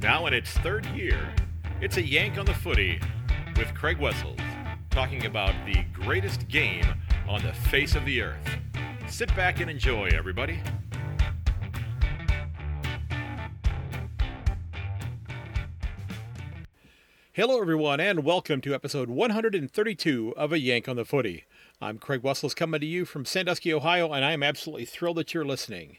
[0.00, 1.34] Now in its third year,
[1.80, 3.00] it's a yank on the footy
[3.56, 4.38] with Craig Wessels
[4.90, 6.84] talking about the greatest game
[7.28, 8.48] on the face of the earth.
[9.08, 10.60] Sit back and enjoy, everybody.
[17.32, 21.42] Hello, everyone, and welcome to episode 132 of A Yank on the Footy.
[21.80, 25.34] I'm Craig Wessels coming to you from Sandusky, Ohio, and I am absolutely thrilled that
[25.34, 25.96] you're listening.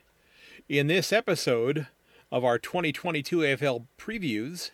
[0.69, 1.87] In this episode
[2.31, 4.71] of our 2022 AFL previews,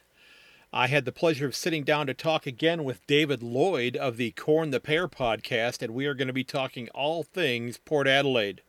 [0.73, 4.31] I had the pleasure of sitting down to talk again with David Lloyd of the
[4.31, 8.61] Corn the Pear podcast, and we are going to be talking all things Port Adelaide.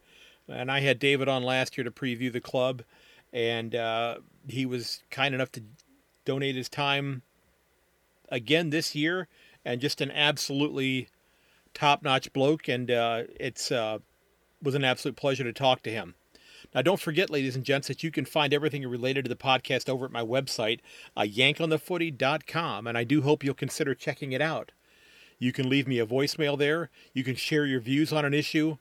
[0.49, 2.83] And I had David on last year to preview the club,
[3.33, 5.63] and uh, he was kind enough to
[6.25, 7.23] donate his time
[8.29, 9.27] again this year,
[9.65, 11.09] and just an absolutely
[11.75, 12.69] top-notch bloke.
[12.69, 13.99] And uh, it's uh,
[14.63, 16.15] was an absolute pleasure to talk to him.
[16.77, 19.89] Now, don't forget, ladies and gents, that you can find everything related to the podcast
[19.89, 20.81] over at my website,
[21.17, 24.73] uh, yankonthefooty.com, and I do hope you'll consider checking it out.
[25.39, 26.91] You can leave me a voicemail there.
[27.15, 28.77] You can share your views on an issue.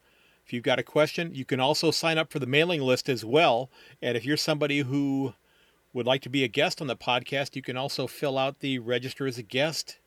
[0.45, 3.23] If you've got a question, you can also sign up for the mailing list as
[3.23, 3.69] well.
[4.01, 5.33] And if you're somebody who
[5.93, 8.77] would like to be a guest on the podcast, you can also fill out the
[8.77, 9.99] register as a guest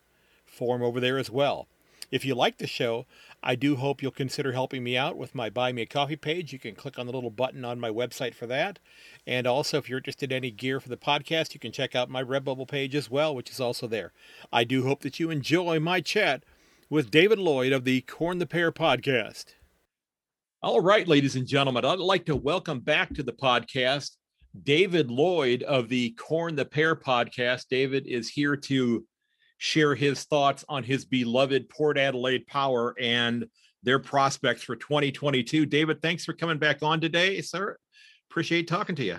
[0.44, 1.68] form over there as well.
[2.10, 3.06] If you like the show,
[3.42, 6.52] I do hope you'll consider helping me out with my Buy Me a Coffee page.
[6.52, 8.80] You can click on the little button on my website for that.
[9.26, 12.10] And also, if you're interested in any gear for the podcast, you can check out
[12.10, 14.12] my Redbubble page as well, which is also there.
[14.52, 16.44] I do hope that you enjoy my chat
[16.90, 19.54] with David Lloyd of the Corn the Pear podcast.
[20.60, 24.16] All right, ladies and gentlemen, I'd like to welcome back to the podcast
[24.64, 27.66] David Lloyd of the Corn the Pear podcast.
[27.70, 29.04] David is here to
[29.58, 33.46] share his thoughts on his beloved Port Adelaide Power and
[33.82, 35.66] their prospects for 2022.
[35.66, 37.76] David, thanks for coming back on today, sir.
[38.30, 39.18] Appreciate talking to you.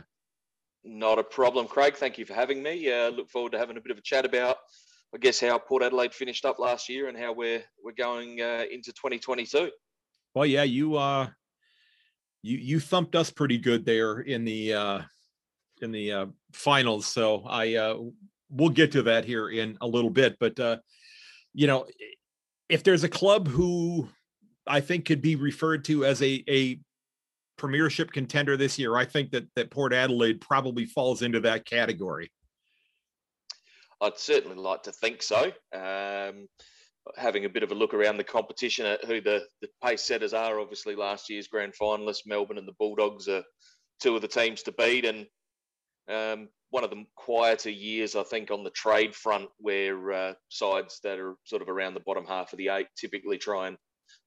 [0.83, 1.95] Not a problem, Craig.
[1.95, 2.91] Thank you for having me.
[2.91, 4.57] Uh, look forward to having a bit of a chat about,
[5.13, 8.63] I guess, how Port Adelaide finished up last year and how we're we're going uh,
[8.71, 9.69] into 2022.
[10.35, 11.27] Well, yeah, you uh,
[12.43, 15.01] you you thumped us pretty good there in the uh,
[15.81, 17.07] in the uh, finals.
[17.07, 17.97] So I uh,
[18.49, 20.37] we'll get to that here in a little bit.
[20.39, 20.77] But uh,
[21.53, 21.85] you know,
[22.67, 24.09] if there's a club who
[24.67, 26.79] I think could be referred to as a a
[27.57, 32.31] premiership contender this year, I think that that Port Adelaide probably falls into that category.
[34.01, 35.51] I'd certainly like to think so.
[35.73, 36.47] Um,
[37.17, 40.33] having a bit of a look around the competition at who the, the pace setters
[40.33, 43.43] are, obviously last year's grand finalists, Melbourne and the Bulldogs are
[43.99, 45.27] two of the teams to beat, and
[46.07, 50.99] um, one of the quieter years, I think, on the trade front, where uh, sides
[51.03, 53.77] that are sort of around the bottom half of the eight typically try and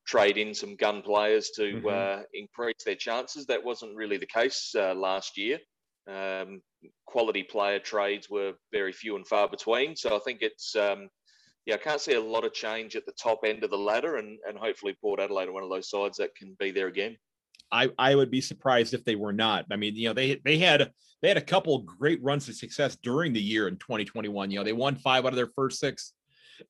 [0.07, 1.87] trade in some gun players to mm-hmm.
[1.87, 3.47] uh, increase their chances.
[3.47, 5.59] That wasn't really the case uh, last year.
[6.11, 6.61] Um,
[7.07, 9.95] quality player trades were very few and far between.
[9.95, 11.09] So I think it's, um,
[11.65, 14.17] yeah, I can't see a lot of change at the top end of the ladder,
[14.17, 17.17] and, and hopefully Port Adelaide are one of those sides that can be there again.
[17.73, 19.65] I, I would be surprised if they were not.
[19.73, 22.97] I mean, you know, they they had they had a couple great runs of success
[23.03, 24.51] during the year in 2021.
[24.51, 26.13] You know, they won five out of their first six,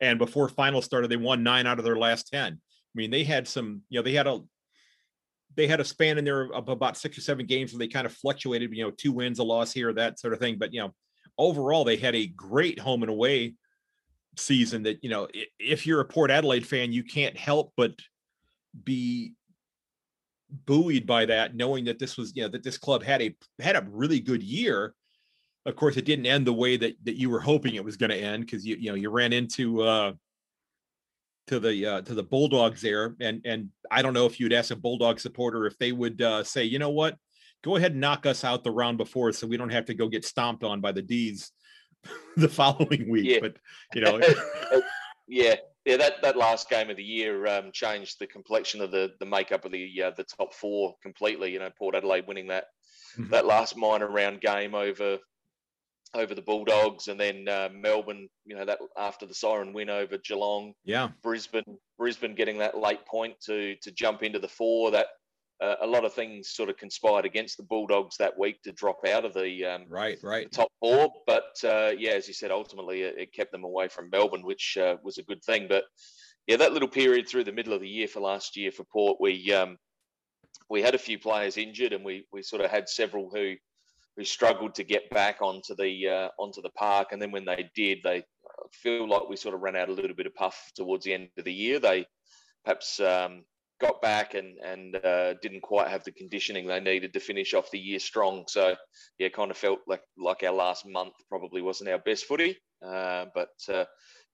[0.01, 2.53] and before finals started, they won nine out of their last ten.
[2.55, 4.41] I mean, they had some, you know, they had a
[5.57, 8.07] they had a span in there of about six or seven games where they kind
[8.07, 10.57] of fluctuated, you know, two wins, a loss here, that sort of thing.
[10.59, 10.95] But you know,
[11.37, 13.55] overall, they had a great home and away
[14.37, 14.84] season.
[14.84, 17.93] That you know, if you're a Port Adelaide fan, you can't help but
[18.84, 19.34] be
[20.67, 23.77] buoyed by that, knowing that this was, you know, that this club had a had
[23.77, 24.95] a really good year.
[25.65, 28.11] Of course, it didn't end the way that that you were hoping it was going
[28.11, 30.13] to end because you you know you ran into uh
[31.49, 34.71] to the uh, to the Bulldogs there, and and I don't know if you'd ask
[34.71, 37.17] a Bulldog supporter if they would uh, say, you know what,
[37.63, 40.09] go ahead and knock us out the round before, so we don't have to go
[40.09, 41.51] get stomped on by the D's
[42.37, 43.27] the following week.
[43.27, 43.39] Yeah.
[43.41, 43.57] But
[43.95, 44.21] you know,
[45.29, 49.10] yeah, yeah, that, that last game of the year um, changed the complexion of the
[49.19, 51.53] the makeup of the uh, the top four completely.
[51.53, 52.66] You know, Port Adelaide winning that
[53.19, 53.31] mm-hmm.
[53.31, 55.19] that last minor round game over
[56.15, 58.28] over the Bulldogs, and then uh, Melbourne.
[58.45, 60.72] You know that after the siren win over Geelong.
[60.84, 64.92] Yeah, Brisbane Brisbane getting that late point to to jump into the four.
[64.92, 65.07] That
[65.62, 68.98] uh, a lot of things sort of conspired against the Bulldogs that week to drop
[69.06, 71.09] out of the um, right, right top four.
[71.26, 74.76] But uh, yeah, as you said, ultimately it, it, kept them away from Melbourne, which
[74.76, 75.66] uh, was a good thing.
[75.68, 75.84] But
[76.48, 79.18] yeah, that little period through the middle of the year for last year for Port,
[79.20, 79.78] we um,
[80.68, 83.54] we had a few players injured, and we we sort of had several who
[84.16, 87.09] who struggled to get back onto the uh, onto the park.
[87.12, 88.24] And then when they did, they
[88.72, 91.28] feel like we sort of ran out a little bit of puff towards the end
[91.38, 91.78] of the year.
[91.78, 92.06] They
[92.64, 93.44] perhaps um,
[93.83, 97.71] got back and and uh, didn't quite have the conditioning they needed to finish off
[97.71, 98.45] the year strong.
[98.49, 98.75] So
[99.19, 102.57] yeah, kind of felt like like our last month probably wasn't our best footy.
[102.84, 103.84] Uh, but uh,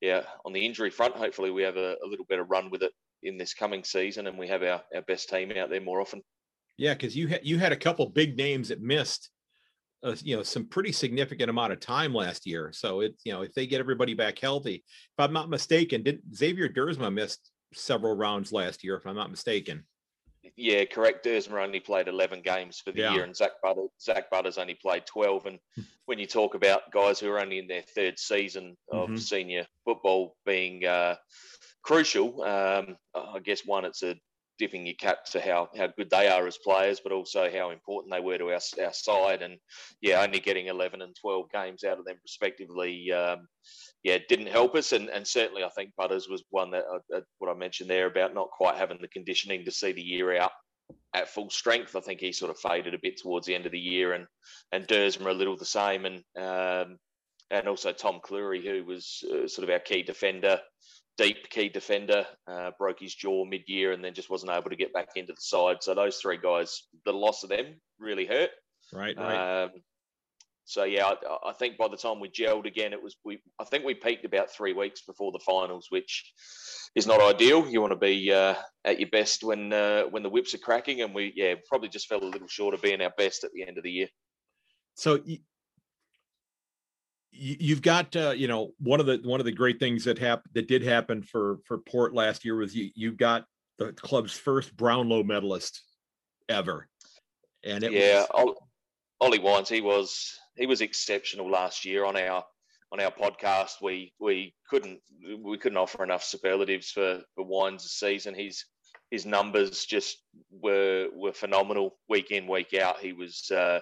[0.01, 2.93] yeah, on the injury front, hopefully we have a, a, little better run with it
[3.23, 6.23] in this coming season, and we have our, our best team out there more often.
[6.77, 9.31] Yeah, because you had you had a couple big names that missed.
[10.05, 13.43] Uh, you know some pretty significant amount of time last year so it you know
[13.43, 18.17] if they get everybody back healthy if i'm not mistaken did xavier duursma missed several
[18.17, 19.85] rounds last year, if I'm not mistaken.
[20.57, 21.25] Yeah, correct.
[21.25, 23.13] Duursma only played 11 games for the yeah.
[23.13, 25.47] year, and Zak Butter, Zak Butters only played 12.
[25.47, 25.59] And
[26.07, 29.17] when you talk about guys who are only in their third season of mm-hmm.
[29.17, 31.17] senior football being uh,
[31.83, 34.17] crucial, um, I guess one, it's a
[34.59, 38.13] dipping your cap to how, how good they are as players, but also how important
[38.13, 39.43] they were to our, our side.
[39.43, 39.59] And
[40.01, 43.49] yeah, only getting 11 and 12 games out of them respectively, um,
[44.03, 44.93] yeah, didn't help us.
[44.93, 48.07] And, and certainly I think Butters was one that uh, uh, what I mentioned there
[48.07, 50.53] about not quite having the conditioning to see the year out
[51.15, 51.97] at full strength.
[51.97, 54.27] I think he sort of faded a bit towards the end of the year, and
[54.73, 56.99] and Duursma a little the same, and um,
[57.51, 60.61] and also Tom Clurey, who was uh, sort of our key defender
[61.19, 64.77] deep key defender, uh, broke his jaw mid year and then just wasn't able to
[64.77, 65.79] get back into the side.
[65.83, 68.51] So those three guys, the loss of them really hurt.
[68.93, 69.17] Right.
[69.19, 69.65] right.
[69.65, 69.71] Um,
[70.69, 73.41] so yeah, I, I, think by the time we gelled again, it was we.
[73.59, 76.31] I think we peaked about three weeks before the finals, which
[76.95, 77.67] is not ideal.
[77.67, 78.55] You want to be uh,
[78.85, 82.07] at your best when uh, when the whips are cracking, and we yeah probably just
[82.07, 84.09] fell a little short of being our best at the end of the year.
[84.95, 85.21] So
[87.33, 90.53] you've got uh, you know one of the one of the great things that happened
[90.53, 93.47] that did happen for for Port last year was you you got
[93.79, 95.81] the club's first Brownlow medalist
[96.47, 96.89] ever,
[97.65, 98.55] and it yeah, was...
[99.19, 102.45] Ollie Wines he was he was exceptional last year on our
[102.93, 103.83] on our podcast.
[103.83, 105.01] We we couldn't
[105.43, 108.35] we couldn't offer enough superlatives for for Wines season.
[108.35, 108.65] His
[109.11, 113.01] his numbers just were were phenomenal week in week out.
[113.01, 113.51] He was.
[113.51, 113.81] Uh,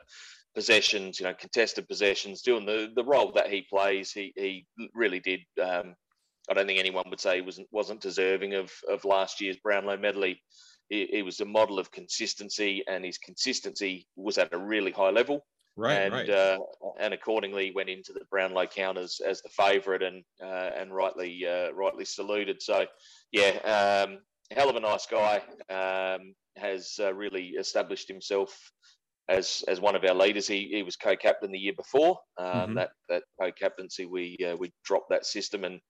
[0.56, 4.10] possessions, you know, contested possessions, doing the, the role that he plays.
[4.10, 5.40] He, he really did.
[5.62, 5.94] Um,
[6.50, 9.98] I don't think anyone would say he wasn't wasn't deserving of, of last year's Brownlow
[9.98, 10.22] medal.
[10.22, 10.38] He,
[10.88, 15.44] he, was a model of consistency, and his consistency was at a really high level.
[15.76, 16.30] Right, and right.
[16.30, 16.58] Uh,
[16.98, 21.46] and accordingly went into the Brownlow count as, as the favourite, and uh, and rightly
[21.46, 22.62] uh, rightly saluted.
[22.62, 22.86] So,
[23.30, 24.20] yeah, um,
[24.50, 25.42] hell of a nice guy.
[25.68, 28.72] Um, has uh, really established himself
[29.28, 30.46] as as one of our leaders.
[30.46, 32.18] He, he was co-captain the year before.
[32.38, 32.74] Um, mm-hmm.
[32.74, 35.80] That that co-captaincy, we uh, we dropped that system, and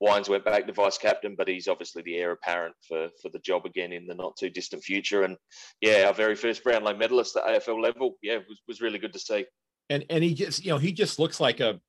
[0.00, 1.34] Wines went back to vice captain.
[1.36, 4.50] But he's obviously the heir apparent for for the job again in the not too
[4.50, 5.24] distant future.
[5.24, 5.36] And
[5.80, 8.16] yeah, our very first Brownlow medalist at AFL level.
[8.22, 9.46] Yeah, was was really good to see.
[9.90, 11.80] And and he just you know he just looks like a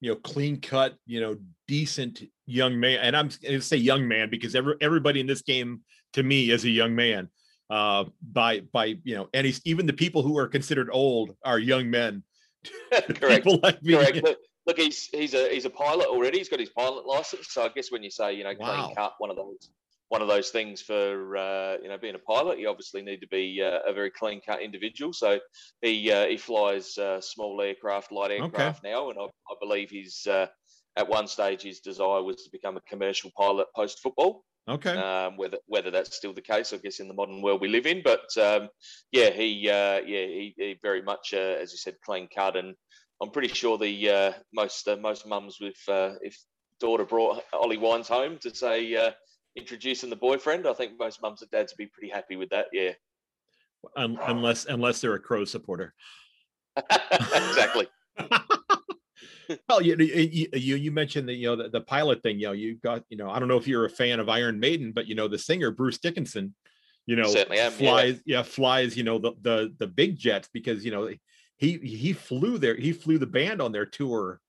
[0.00, 1.36] you know clean cut you know
[1.68, 2.98] decent young man.
[3.00, 5.82] And I'm going to say young man because every everybody in this game
[6.14, 7.28] to me is a young man
[7.70, 11.58] uh, by by you know, and he's even the people who are considered old are
[11.58, 12.22] young men.
[13.14, 13.46] Correct.
[13.46, 14.22] Like Correct.
[14.22, 16.38] Look, look, he's he's a he's a pilot already.
[16.38, 17.48] He's got his pilot license.
[17.50, 18.84] So I guess when you say you know wow.
[18.84, 19.70] clean cut, one of those
[20.08, 23.28] one of those things for uh, you know being a pilot, you obviously need to
[23.28, 25.12] be uh, a very clean cut individual.
[25.12, 25.38] So
[25.82, 28.92] he uh, he flies uh, small aircraft, light aircraft okay.
[28.92, 30.46] now, and I, I believe he's uh,
[30.96, 34.44] at one stage his desire was to become a commercial pilot post football.
[34.68, 34.90] Okay.
[34.90, 37.86] Um, whether whether that's still the case, I guess, in the modern world we live
[37.86, 38.02] in.
[38.02, 38.68] But um,
[39.12, 42.74] yeah, he uh, yeah he, he, very much, uh, as you said, clean cut, and
[43.22, 46.36] I'm pretty sure the uh, most uh, most mums with uh, if
[46.80, 49.12] daughter brought Ollie Wines home to say uh,
[49.56, 52.66] introducing the boyfriend, I think most mums and dads would be pretty happy with that.
[52.72, 52.92] Yeah.
[53.96, 55.94] unless unless they're a crow supporter.
[56.90, 57.88] exactly.
[59.68, 62.38] well, you, you you mentioned that you know the, the pilot thing.
[62.38, 64.60] You know, you got you know I don't know if you're a fan of Iron
[64.60, 66.54] Maiden, but you know the singer Bruce Dickinson,
[67.06, 68.38] you know am, flies yeah.
[68.38, 68.42] yeah.
[68.42, 71.10] flies you know the the the big jets because you know
[71.56, 74.40] he he flew there he flew the band on their tour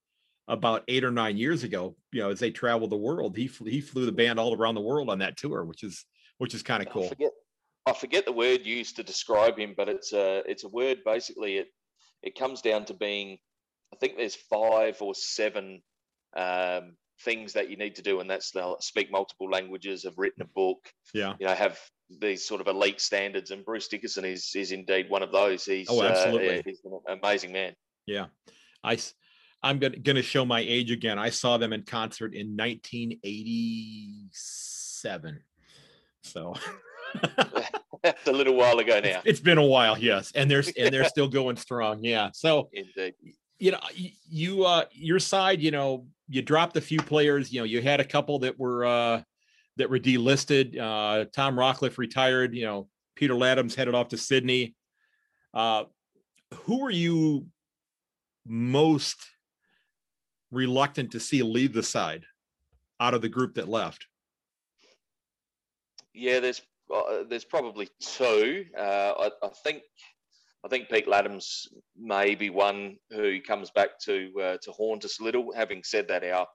[0.46, 1.96] about eight or nine years ago.
[2.12, 4.74] You know as they traveled the world, he flew, he flew the band all around
[4.74, 6.04] the world on that tour, which is
[6.38, 7.04] which is kind of cool.
[7.04, 7.30] I forget,
[7.86, 11.56] I forget the word used to describe him, but it's a it's a word basically
[11.56, 11.68] it
[12.22, 13.38] it comes down to being
[13.92, 15.82] I think there's five or seven
[16.36, 16.92] um,
[17.22, 20.88] things that you need to do, and that's speak multiple languages, have written a book,
[21.12, 21.78] yeah, you know, have
[22.20, 23.50] these sort of elite standards.
[23.50, 25.64] And Bruce Dickinson is is indeed one of those.
[25.64, 27.74] He's oh, absolutely, uh, he's an amazing man.
[28.06, 28.26] Yeah,
[28.82, 28.98] I.
[29.62, 31.18] I'm going to show my age again.
[31.18, 35.40] I saw them in concert in 1987.
[36.22, 36.54] So
[38.02, 39.18] That's a little while ago now.
[39.18, 42.02] It's, it's been a while, yes, and they're and they're still going strong.
[42.02, 42.30] Yeah.
[42.32, 43.12] So Indeed
[43.60, 47.52] you know, you uh your side, you know, you dropped a few players.
[47.52, 49.22] You know, you had a couple that were uh
[49.76, 50.78] that were delisted.
[50.78, 52.54] Uh, Tom Rockliff retired.
[52.54, 54.74] You know, Peter Ladhams headed off to Sydney.
[55.54, 55.84] Uh,
[56.54, 57.46] who are you
[58.46, 59.18] most
[60.50, 62.24] reluctant to see leave the side
[62.98, 64.06] out of the group that left?
[66.14, 66.62] Yeah, there's
[66.92, 68.64] uh, there's probably two.
[68.76, 69.82] Uh, I, I, think
[70.64, 75.20] I think Pete Ladhams may be one who comes back to uh, to haunt us
[75.20, 75.52] a little.
[75.54, 76.46] Having said that, our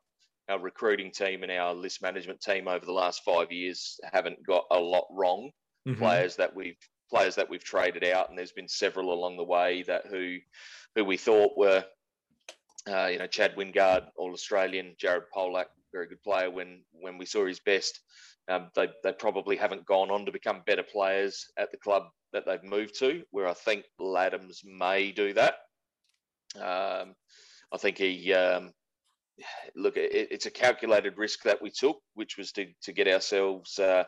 [0.47, 4.65] our recruiting team and our list management team over the last five years haven't got
[4.71, 5.49] a lot wrong.
[5.87, 5.99] Mm-hmm.
[5.99, 6.77] Players that we've
[7.09, 10.37] players that we've traded out, and there's been several along the way that who
[10.95, 11.83] who we thought were,
[12.87, 17.25] uh, you know, Chad Wingard, All Australian, Jared Polec, very good player when when we
[17.25, 17.99] saw his best.
[18.47, 22.03] Um, they they probably haven't gone on to become better players at the club
[22.35, 23.23] that they've moved to.
[23.31, 25.55] Where I think Ladhams may do that.
[26.55, 27.15] Um,
[27.73, 28.33] I think he.
[28.33, 28.71] Um,
[29.75, 33.79] look, it, it's a calculated risk that we took, which was to, to get ourselves
[33.79, 34.03] uh,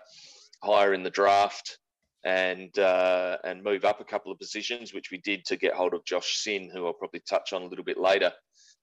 [0.63, 1.77] higher in the draft
[2.25, 5.93] and uh, and move up a couple of positions, which we did to get hold
[5.93, 8.31] of Josh Sinn, who I'll probably touch on a little bit later.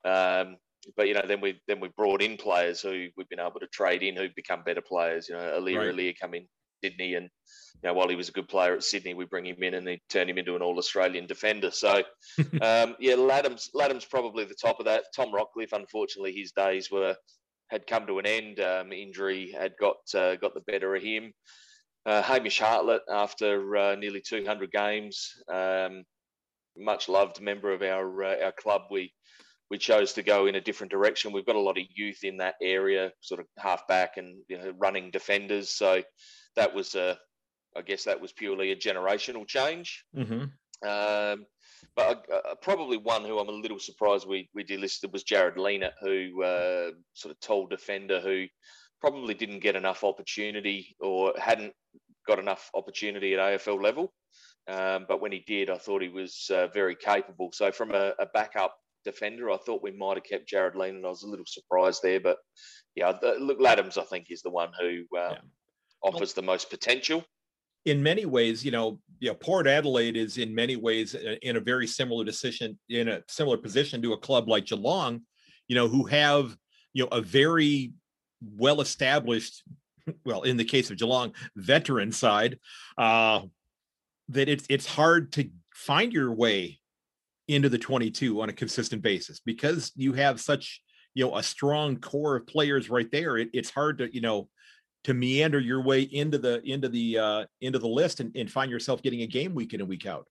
[0.05, 0.57] Um,
[0.97, 3.67] but you know, then we then we brought in players who we've been able to
[3.69, 5.29] trade in who've become better players.
[5.29, 5.95] You know, Aliir right.
[5.95, 6.47] Aliir come in
[6.85, 7.31] Sydney, and
[7.83, 9.87] you know, while he was a good player at Sydney, we bring him in and
[9.87, 11.71] they turn him into an All Australian defender.
[11.71, 11.99] So,
[12.39, 15.05] um, yeah, Ladhams Ladhams probably the top of that.
[15.17, 17.17] Tom Rockliff, unfortunately, his days were
[17.69, 18.61] had come to an end.
[18.61, 21.33] Um, injury had got uh, got the better of him.
[22.07, 26.05] Uh, Hamish Hartlett, after uh, nearly 200 games, um,
[26.77, 28.83] much loved member of our uh, our club.
[28.91, 29.13] We
[29.71, 31.33] we chose to go in a different direction.
[31.33, 34.59] We've got a lot of youth in that area, sort of half back and you
[34.59, 35.71] know, running defenders.
[35.71, 36.03] So
[36.57, 37.19] that was a,
[37.77, 40.05] I guess that was purely a generational change.
[40.17, 40.45] Mm-hmm.
[40.89, 41.47] Um,
[41.97, 45.93] but uh, probably one who I'm a little surprised we we delisted was Jarrod Lienert,
[46.01, 48.47] who uh, sort of tall defender who
[49.01, 51.75] probably didn't get enough opportunity or hadn't
[52.27, 54.13] got enough opportunity at AFL level.
[54.67, 57.51] Um, but when he did, I thought he was uh, very capable.
[57.53, 61.05] So from a, a, backup defender, I thought we might have kept Jared Lean, and
[61.05, 62.19] I was a little surprised there.
[62.19, 62.39] But
[62.95, 65.39] yeah, the, look, Ladhams, I think, is the one who um, yeah.
[66.05, 67.25] Offers the most potential.
[67.85, 71.61] In many ways, you know, you know, Port Adelaide is in many ways in a
[71.61, 75.23] very similar decision, in a similar position to a club like Geelong,
[75.69, 76.57] you know, who have
[76.93, 77.93] you know a very
[78.43, 79.63] well established,
[80.25, 82.59] well, in the case of Geelong, veteran side,
[82.97, 83.41] uh,
[84.31, 86.79] that it's it's hard to find your way
[87.49, 90.81] into the 22 on a consistent basis because you have such
[91.13, 93.37] you know a strong core of players right there.
[93.37, 94.49] It, it's hard to you know
[95.05, 98.71] to meander your way into the into the uh, into the list and, and find
[98.71, 100.27] yourself getting a game week in and week out.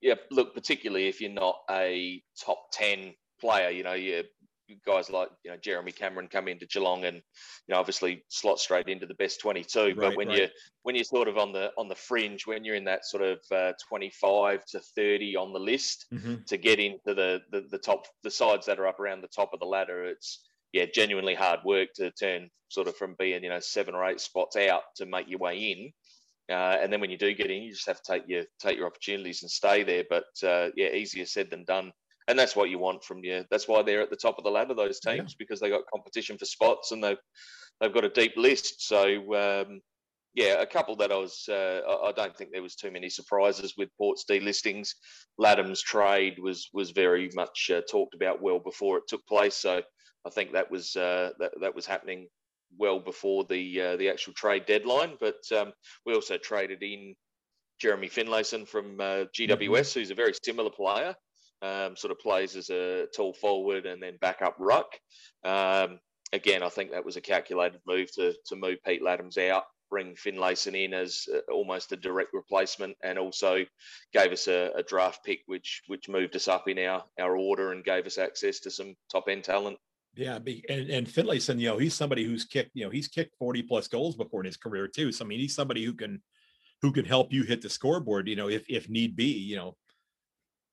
[0.00, 4.22] Yeah, look, particularly if you're not a top 10 player, you know, you
[4.84, 7.22] guys like you know Jeremy Cameron come into Geelong and you
[7.72, 10.42] know obviously slot straight into the best 22 right, but when right.
[10.42, 10.48] you
[10.82, 13.38] when you're sort of on the on the fringe when you're in that sort of
[13.50, 16.36] uh, 25 to 30 on the list mm-hmm.
[16.46, 19.50] to get into the, the the top the sides that are up around the top
[19.52, 23.50] of the ladder it's yeah genuinely hard work to turn sort of from being you
[23.50, 25.92] know seven or eight spots out to make your way in
[26.50, 28.78] uh, and then when you do get in, you just have to take your take
[28.78, 30.02] your opportunities and stay there.
[30.08, 31.92] But uh, yeah, easier said than done
[32.28, 33.44] and that's what you want from you.
[33.50, 35.36] That's why they're at the top of the ladder, those teams, yeah.
[35.38, 37.18] because they got competition for spots and they've
[37.80, 38.86] they've got a deep list.
[38.86, 39.80] So um,
[40.34, 43.74] yeah, a couple that I was uh, I don't think there was too many surprises
[43.78, 44.90] with Port's delistings.
[45.38, 49.56] Ladham's trade was was very much uh, talked about well before it took place.
[49.56, 49.82] So
[50.26, 52.28] I think that was uh, that that was happening
[52.76, 55.16] well before the uh, the actual trade deadline.
[55.20, 55.72] But um,
[56.04, 57.14] we also traded in
[57.80, 60.00] Jeremy Finlayson from uh, GWS, mm-hmm.
[60.00, 61.14] who's a very similar player
[61.62, 64.92] um, sort of plays as a tall forward and then back up ruck.
[65.44, 65.98] Um,
[66.32, 70.14] again, I think that was a calculated move to to move Pete Ladhams out, bring
[70.14, 73.64] Finlayson in as uh, almost a direct replacement, and also
[74.12, 77.72] gave us a, a, draft pick, which which moved us up in our our order
[77.72, 79.78] and gave us access to some top end talent.
[80.18, 83.62] Yeah, and, and Finlayson, you know, he's somebody who's kicked, you know, he's kicked 40
[83.62, 85.12] plus goals before in his career too.
[85.12, 86.20] So I mean, he's somebody who can
[86.82, 89.76] who can help you hit the scoreboard, you know, if if need be, you know.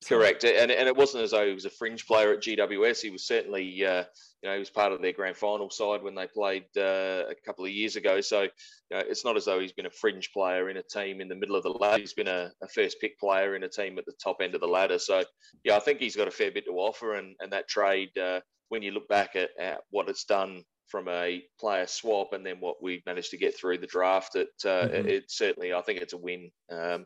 [0.07, 3.01] Correct, and and it wasn't as though he was a fringe player at GWS.
[3.01, 4.03] He was certainly, uh,
[4.41, 7.35] you know, he was part of their grand final side when they played uh, a
[7.45, 8.21] couple of years ago.
[8.21, 8.49] So, you
[8.91, 11.35] know, it's not as though he's been a fringe player in a team in the
[11.35, 12.01] middle of the ladder.
[12.01, 14.61] He's been a, a, first pick player in a team at the top end of
[14.61, 14.99] the ladder.
[14.99, 15.23] So,
[15.63, 17.15] yeah, I think he's got a fair bit to offer.
[17.15, 21.07] And and that trade, uh, when you look back at, at, what it's done from
[21.07, 24.87] a player swap and then what we managed to get through the draft, it uh,
[24.87, 25.07] mm-hmm.
[25.07, 27.05] it certainly, I think it's a win um,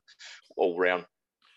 [0.58, 1.06] all round.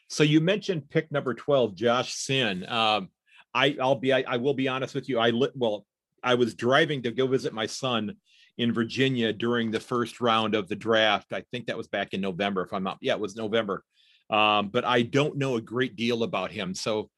[0.08, 2.68] So you mentioned pick number 12, Josh Sinn.
[2.68, 3.08] Um,
[3.54, 5.18] I, I'll be, I, I, will be honest with you.
[5.18, 5.86] I lit, well,
[6.22, 8.16] I was driving to go visit my son
[8.58, 11.32] in Virginia during the first round of the draft.
[11.32, 12.98] I think that was back in November, if I'm not.
[13.00, 13.84] Yeah, it was November.
[14.30, 16.74] Um, but I don't know a great deal about him.
[16.74, 17.10] So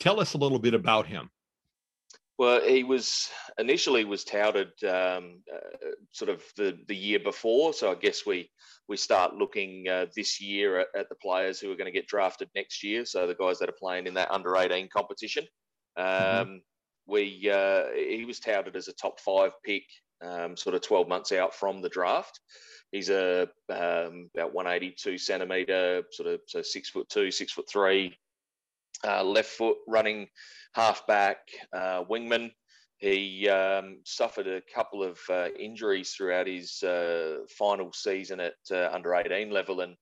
[0.00, 1.30] tell us a little bit about him.
[2.38, 3.28] Well, he was
[3.58, 8.48] initially was touted um, uh, sort of the, the year before, so I guess we
[8.86, 12.06] we start looking uh, this year at, at, the players who are going to get
[12.06, 13.04] drafted next year.
[13.04, 15.46] So the guys that are playing in that under eighteen competition.
[15.98, 16.40] Mm-hmm.
[16.40, 16.56] Um, mm-hmm.
[17.08, 19.84] We uh, he was touted as a top five pick,
[20.24, 22.38] um, sort of twelve months out from the draft.
[22.92, 27.52] He's a um, about one eighty two centimeter, sort of so six foot two, six
[27.52, 28.16] foot three,
[29.06, 30.28] uh, left foot running
[30.74, 31.38] halfback,
[31.72, 32.50] uh, wingman.
[32.98, 38.90] He um, suffered a couple of uh, injuries throughout his uh, final season at uh,
[38.92, 39.94] under 18 level and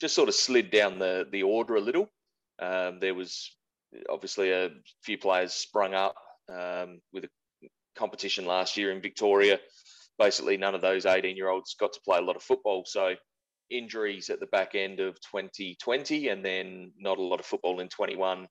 [0.00, 2.08] just sort of slid down the, the order a little.
[2.58, 3.56] Um, there was
[4.10, 4.70] obviously a
[5.02, 6.16] few players sprung up
[6.48, 7.28] um, with a
[7.96, 9.60] competition last year in Victoria.
[10.18, 12.82] Basically, none of those 18 year olds got to play a lot of football.
[12.86, 13.14] So,
[13.72, 17.88] injuries at the back end of 2020 and then not a lot of football in
[17.88, 18.46] 21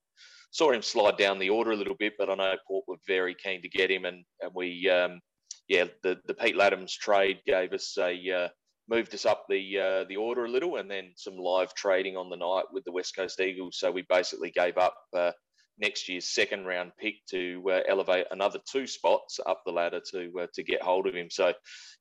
[0.52, 3.36] saw him slide down the order a little bit, but I know Port were very
[3.36, 5.20] keen to get him, and, and we, um,
[5.68, 8.48] yeah, the, the Pete Ladhams trade gave us a uh,
[8.90, 12.30] moved us up the uh, the order a little, and then some live trading on
[12.30, 13.78] the night with the West Coast Eagles.
[13.80, 15.32] So we basically gave up uh,
[15.80, 20.32] next year's second round pick to uh, elevate another two spots up the ladder to
[20.42, 21.30] uh, to get hold of him.
[21.32, 21.54] So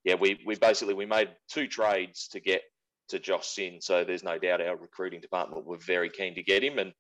[0.05, 2.63] yeah, we we basically we made two trades to get
[3.11, 3.81] to Josh Sinn.
[3.81, 6.93] So there's no doubt our recruiting department were very keen to get him and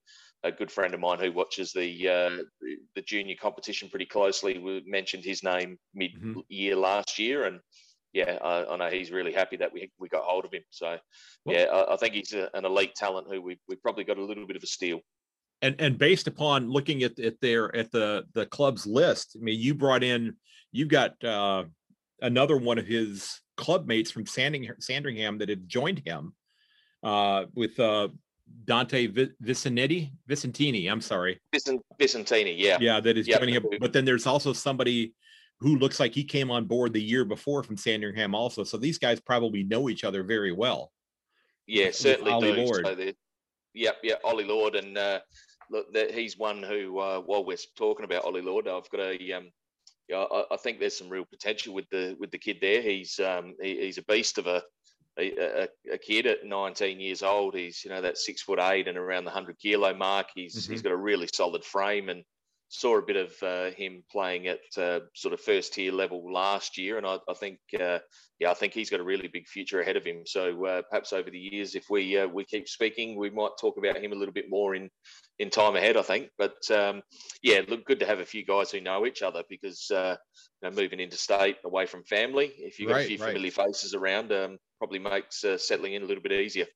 [0.42, 2.42] a good friend of mine who watches the uh,
[2.94, 6.12] the junior competition pretty closely we mentioned his name mid
[6.48, 6.82] year mm-hmm.
[6.82, 7.60] last year, and
[8.12, 10.62] yeah, I, I, know he's really happy that we we got hold of him.
[10.70, 10.96] So
[11.44, 14.24] yeah, I, I, think he's a, an elite talent who we we probably got a
[14.24, 15.00] little bit of a steal.
[15.62, 19.60] And and based upon looking at at their at the the club's list, I mean,
[19.60, 20.36] you brought in
[20.72, 21.64] you've got uh,
[22.22, 26.34] another one of his club mates from Sanding, Sandringham that had joined him
[27.02, 28.08] uh, with uh,
[28.64, 30.90] Dante Vicentetti, Visentini.
[30.90, 32.54] I'm sorry, Vicent, Visentini.
[32.56, 33.38] Yeah, yeah, that is yep.
[33.38, 33.66] joining him.
[33.78, 35.14] But then there's also somebody
[35.60, 38.64] who looks like he came on board the year before from Sandringham, also.
[38.64, 40.90] So these guys probably know each other very well.
[41.66, 42.64] Yeah, certainly Ollie do.
[42.64, 42.86] Lord.
[42.86, 43.12] So
[43.74, 45.20] yep, yeah, Ollie Lord, and uh,
[45.70, 49.32] look, that he's one who, uh, while we're talking about Ollie Lord, I've got a
[49.32, 49.50] um,
[50.10, 52.82] yeah, I, I, think there's some real potential with the with the kid there.
[52.82, 54.62] He's um, he, he's a beast of a
[55.18, 57.54] a, a, kid at 19 years old.
[57.54, 60.28] He's you know that six foot eight and around the hundred kilo mark.
[60.34, 60.72] He's mm-hmm.
[60.72, 62.24] he's got a really solid frame and
[62.70, 66.78] saw a bit of uh, him playing at uh, sort of first tier level last
[66.78, 67.98] year, and I, I think uh,
[68.38, 70.22] yeah I think he's got a really big future ahead of him.
[70.24, 73.76] So uh, perhaps over the years, if we uh, we keep speaking, we might talk
[73.76, 74.90] about him a little bit more in
[75.40, 75.96] in time ahead.
[75.96, 77.02] I think, but um,
[77.42, 80.16] yeah, look good to have a few guys who know each other because uh,
[80.62, 83.28] you know, moving interstate away from family, if you've got right, a few right.
[83.28, 86.66] familiar faces around, um, probably makes uh, settling in a little bit easier.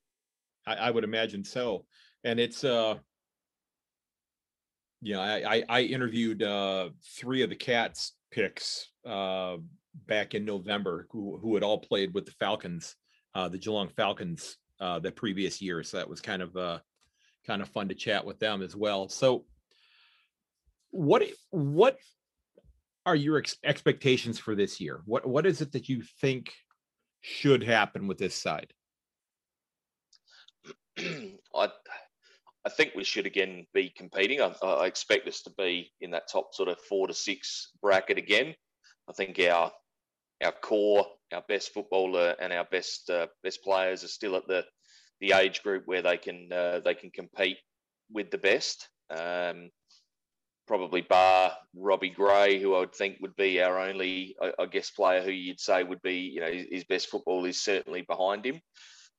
[0.67, 1.85] I, I would imagine so,
[2.23, 2.95] and it's uh,
[5.01, 9.57] you know, I I, I interviewed uh, three of the Cats picks uh,
[10.07, 12.95] back in November who who had all played with the Falcons,
[13.35, 15.83] uh, the Geelong Falcons, uh, the previous year.
[15.83, 16.79] So that was kind of uh,
[17.45, 19.09] kind of fun to chat with them as well.
[19.09, 19.45] So,
[20.91, 21.97] what what
[23.05, 25.01] are your ex- expectations for this year?
[25.05, 26.51] What what is it that you think
[27.21, 28.73] should happen with this side?
[30.97, 31.69] I
[32.65, 34.41] I think we should again be competing.
[34.41, 38.17] I, I, expect us to be in that top sort of four to six bracket
[38.17, 38.55] again.
[39.07, 39.71] I think our
[40.43, 44.65] our core, our best footballer, and our best uh, best players are still at the
[45.21, 47.57] the age group where they can uh, they can compete
[48.11, 48.89] with the best.
[49.09, 49.69] Um,
[50.67, 54.89] probably bar Robbie Gray, who I would think would be our only, I, I guess,
[54.89, 58.59] player who you'd say would be, you know, his, best football is certainly behind him.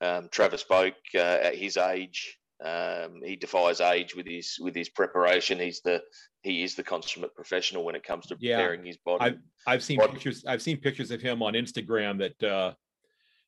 [0.00, 4.88] Um, Travis Boak, uh, at his age, um, he defies age with his with his
[4.88, 5.58] preparation.
[5.58, 6.02] He's the
[6.42, 8.56] he is the consummate professional when it comes to yeah.
[8.56, 9.24] preparing his body.
[9.24, 10.12] I've, I've seen body.
[10.12, 10.44] pictures.
[10.46, 12.72] I've seen pictures of him on Instagram that uh,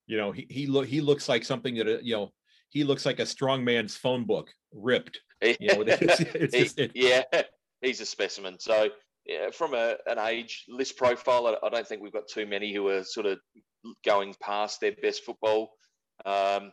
[0.06, 2.32] you know he he look he looks like something that uh, you know
[2.70, 5.20] he looks like a strong man's phone book ripped.
[5.40, 7.22] You know, it's, it's just, it, yeah,
[7.80, 8.58] he's a specimen.
[8.58, 8.88] So
[9.24, 12.74] yeah, from a, an age list profile, I, I, don't think we've got too many
[12.74, 13.38] who are sort of
[14.04, 15.70] going past their best football.
[16.26, 16.72] Um,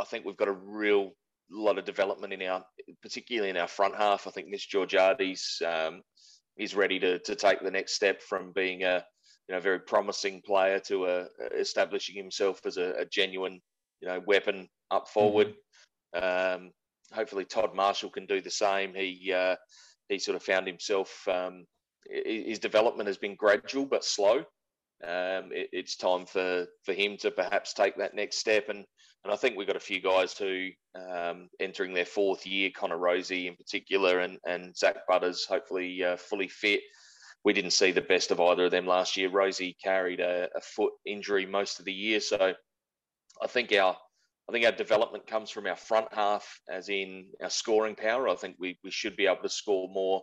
[0.00, 1.10] I think we've got a real
[1.50, 2.64] lot of development in our,
[3.02, 4.26] particularly in our front half.
[4.26, 6.02] I think Mitch Georgiades um,
[6.56, 9.04] is ready to, to take the next step from being a
[9.48, 11.26] you know very promising player to a, uh,
[11.58, 13.60] establishing himself as a, a, genuine
[14.00, 15.54] you know weapon up forward.
[16.14, 16.64] Mm-hmm.
[16.64, 16.70] Um,
[17.12, 18.94] hopefully, Todd Marshall can do the same.
[18.94, 19.56] He uh,
[20.08, 21.26] he sort of found himself.
[21.28, 21.64] Um,
[22.08, 24.44] his development has been gradual but slow.
[25.04, 28.68] um, it, it's time for for him to perhaps take that next step.
[28.68, 28.84] And
[29.24, 32.98] and I think we've got a few guys who um, entering their fourth year, Connor
[32.98, 36.80] Rozee in particular, and and Zak Butters, hopefully uh, fully fit.
[37.44, 39.30] We didn't see the best of either of them last year.
[39.30, 42.54] Rozee carried a, a foot injury most of the year, so
[43.42, 43.96] I think our
[44.48, 48.28] I think our development comes from our front half, as in our scoring power.
[48.28, 50.22] I think we, we should be able to score more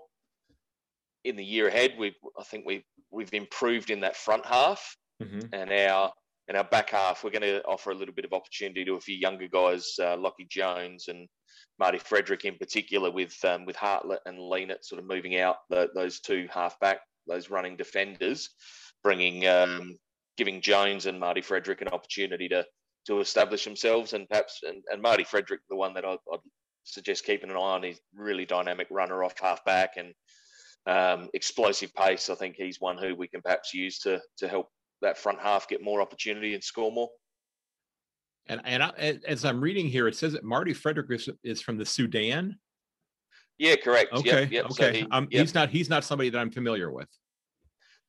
[1.26, 1.95] in the year ahead.
[1.97, 5.54] We I think we we've improved in that front half, mm-hmm.
[5.54, 6.13] and our
[6.47, 9.02] and our back half we're going to offer a little bit of opportunity to a
[9.02, 11.28] few younger guys, uh, Lachie Jones and
[11.80, 15.89] Marty Frederick in particular, with um, with Hartlett and Lienert sort of moving out the,
[15.95, 18.49] those two half back, those running defenders,
[19.04, 19.97] bringing um,
[20.38, 22.65] giving Jones and Marty Frederick an opportunity to
[23.07, 26.39] to establish themselves, and perhaps and, and Marty Frederick, the one that I'd, I'd
[26.83, 27.83] suggest keeping an eye on.
[27.83, 30.13] He's really dynamic runner off half back and
[30.85, 32.29] um, explosive pace.
[32.29, 34.69] I think he's one who we can perhaps use to to help
[35.01, 37.09] that front half get more opportunity and score more.
[38.47, 41.77] And and I, as I'm reading here, it says that Marty Frederick is, is from
[41.77, 42.57] the Sudan.
[43.57, 44.13] Yeah, correct.
[44.13, 44.65] Okay, yep, yep.
[44.65, 44.75] okay.
[44.75, 45.41] So he, um, yep.
[45.41, 47.07] He's not he's not somebody that I'm familiar with.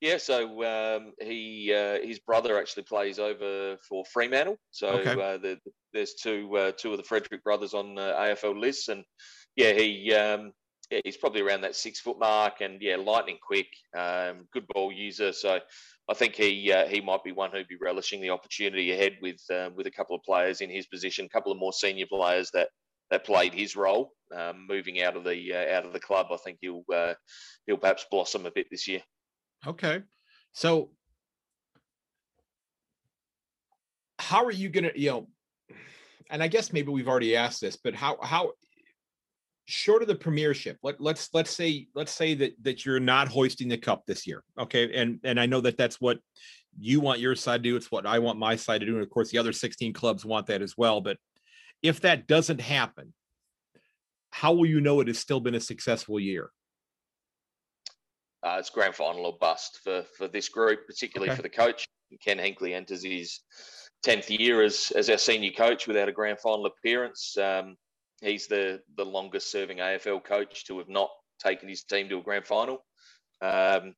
[0.05, 4.59] Yeah, so um, he uh, his brother actually plays over for Fremantle.
[4.71, 5.13] So okay.
[5.13, 5.59] uh, the,
[5.95, 9.03] there's two uh, two of the Frederick brothers on the AFL lists, and
[9.57, 10.53] yeah, he um,
[10.91, 14.93] yeah, he's probably around that six foot mark, and yeah, lightning quick, um, good ball
[14.93, 15.33] user.
[15.33, 15.59] So
[16.07, 19.41] I think he uh, he might be one who'd be relishing the opportunity ahead with
[19.51, 22.51] uh, with a couple of players in his position, a couple of more senior players
[22.53, 22.69] that
[23.11, 26.27] that played his role, um, moving out of the uh, out of the club.
[26.31, 27.15] I think he'll uh,
[27.67, 29.01] he'll perhaps blossom a bit this year.
[29.67, 30.03] Okay,
[30.53, 30.91] so
[34.19, 35.29] how are you going to you know?
[36.31, 38.53] And I guess maybe we've already asked this, but how how
[39.67, 43.69] short of the premiership let, let's let's say let's say that that you're not hoisting
[43.69, 46.19] the cup this year okay and and i know that that's what
[46.79, 49.03] you want your side to do it's what i want my side to do and
[49.03, 51.17] of course the other 16 clubs want that as well but
[51.83, 53.15] if that doesn't happen
[54.31, 56.51] how will you know it has still been a successful year
[58.45, 61.37] uh, it's grand final or bust for for this group particularly okay.
[61.37, 61.87] for the coach
[62.23, 63.41] ken hinkley enters his
[64.07, 67.77] 10th year as as our senior coach without a grand final appearance um,
[68.25, 71.11] He's the the longest serving AFL coach to have not
[71.43, 72.85] taken his team to a grand final.
[73.43, 73.95] Um,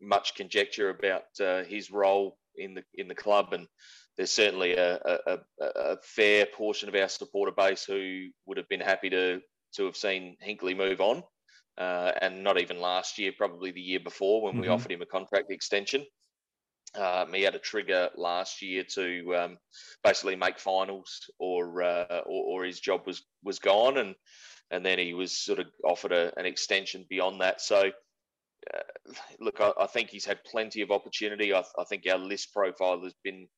[0.00, 3.66] much conjecture about uh, his role in the in the club, and
[4.16, 8.80] there's certainly a, a, a, fair portion of our supporter base who would have been
[8.80, 9.40] happy to
[9.76, 11.22] to have seen Hinkley move on,
[11.78, 14.62] uh, and not even last year, probably the year before when mm-hmm.
[14.62, 16.04] we offered him a contract extension.
[16.94, 19.58] Um, he had a trigger last year to um,
[20.04, 24.14] basically make finals, or, uh, or, or his job was was gone, and
[24.70, 27.60] and then he was sort of offered a, an extension beyond that.
[27.60, 27.90] So,
[28.74, 28.80] uh,
[29.40, 31.54] look, I, I, think he's had plenty of opportunity.
[31.54, 33.48] I, I think our list profile has been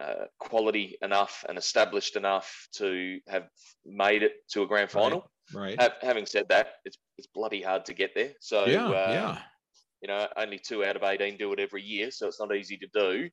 [0.00, 3.48] uh, quality enough and established enough to have
[3.84, 5.30] made it to a grand final.
[5.54, 5.76] Right.
[5.78, 5.92] right.
[6.02, 8.32] having said that, it's it's bloody hard to get there.
[8.40, 9.38] So yeah, uh, yeah
[10.00, 12.76] you know, only two out of 18 do it every year, so it's not easy
[12.78, 13.28] to do.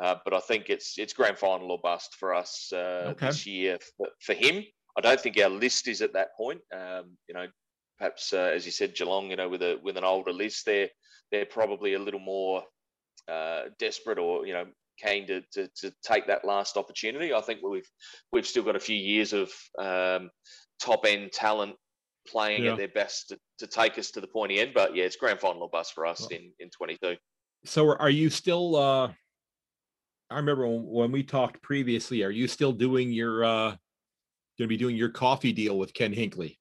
[0.00, 3.26] Uh, but I think it's it's grand final or bust for us uh, okay.
[3.26, 4.64] this year for, for, him.
[4.98, 6.60] I don't think our list is at that point.
[6.72, 7.46] Um, you know,
[7.98, 10.88] perhaps uh, as you said, Geelong, you know, with a with an older list, they're
[11.30, 12.64] they're probably a little more
[13.28, 14.66] uh, desperate or you know
[14.98, 17.32] keen to, to, to take that last opportunity.
[17.32, 17.88] I think we've
[18.32, 20.30] we've still got a few years of um,
[20.80, 21.76] top end talent
[22.26, 22.72] playing yeah.
[22.72, 24.72] at their best to, to, take us to the pointy end.
[24.74, 27.16] But yeah, it's grand final or bust for us well, in in 22.
[27.64, 28.76] So are you still?
[28.76, 29.12] uh
[30.30, 32.22] I remember when, when we talked previously.
[32.24, 33.44] Are you still doing your?
[33.44, 33.76] uh
[34.56, 36.58] Going to be doing your coffee deal with Ken Hinkley?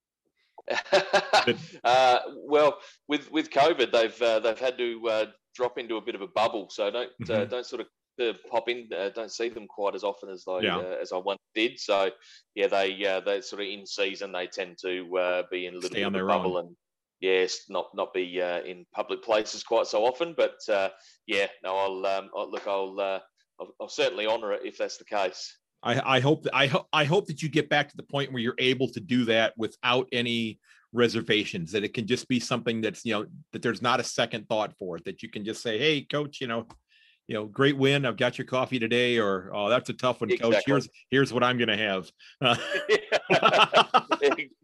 [1.83, 6.15] uh, well, with with COVID, they've uh, they've had to uh, drop into a bit
[6.15, 6.69] of a bubble.
[6.71, 7.49] So don't uh, mm-hmm.
[7.51, 7.87] don't sort of
[8.19, 8.89] to pop in.
[8.95, 10.77] Uh, don't see them quite as often as I yeah.
[10.77, 11.79] uh, as I once did.
[11.79, 12.11] So
[12.55, 15.77] yeah, they uh, they sort of in season they tend to uh, be in a
[15.77, 16.67] little Stay bit of a bubble own.
[16.67, 16.75] and
[17.19, 20.33] yes, not not be uh, in public places quite so often.
[20.35, 20.89] But uh,
[21.27, 22.67] yeah, no, I'll, um, I'll look.
[22.67, 22.99] I'll,
[23.59, 25.57] I'll, I'll certainly honour it if that's the case.
[25.83, 28.31] I, I hope that I hope I hope that you get back to the point
[28.31, 30.59] where you're able to do that without any
[30.93, 34.47] reservations that it can just be something that's you know that there's not a second
[34.47, 36.67] thought for it that you can just say hey coach you know
[37.27, 38.05] you know, great win.
[38.05, 40.55] I've got your coffee today, or oh, that's a tough one, exactly.
[40.55, 40.63] coach.
[40.65, 42.11] Here's here's what I'm going to have.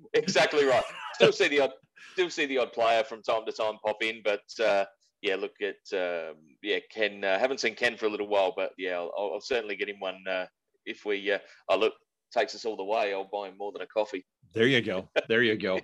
[0.13, 0.84] exactly right.
[1.13, 1.72] Still see the odd,
[2.13, 4.86] still see the odd player from time to time pop in, but uh,
[5.22, 7.24] yeah, look at um, yeah Ken.
[7.24, 10.00] Uh, haven't seen Ken for a little while, but yeah, I'll, I'll certainly get him
[10.00, 10.45] one uh,
[10.86, 11.32] if we.
[11.32, 11.93] Uh, oh look,
[12.32, 13.13] takes us all the way.
[13.13, 14.26] I'll buy him more than a coffee.
[14.54, 15.10] There you go.
[15.28, 15.80] There you go.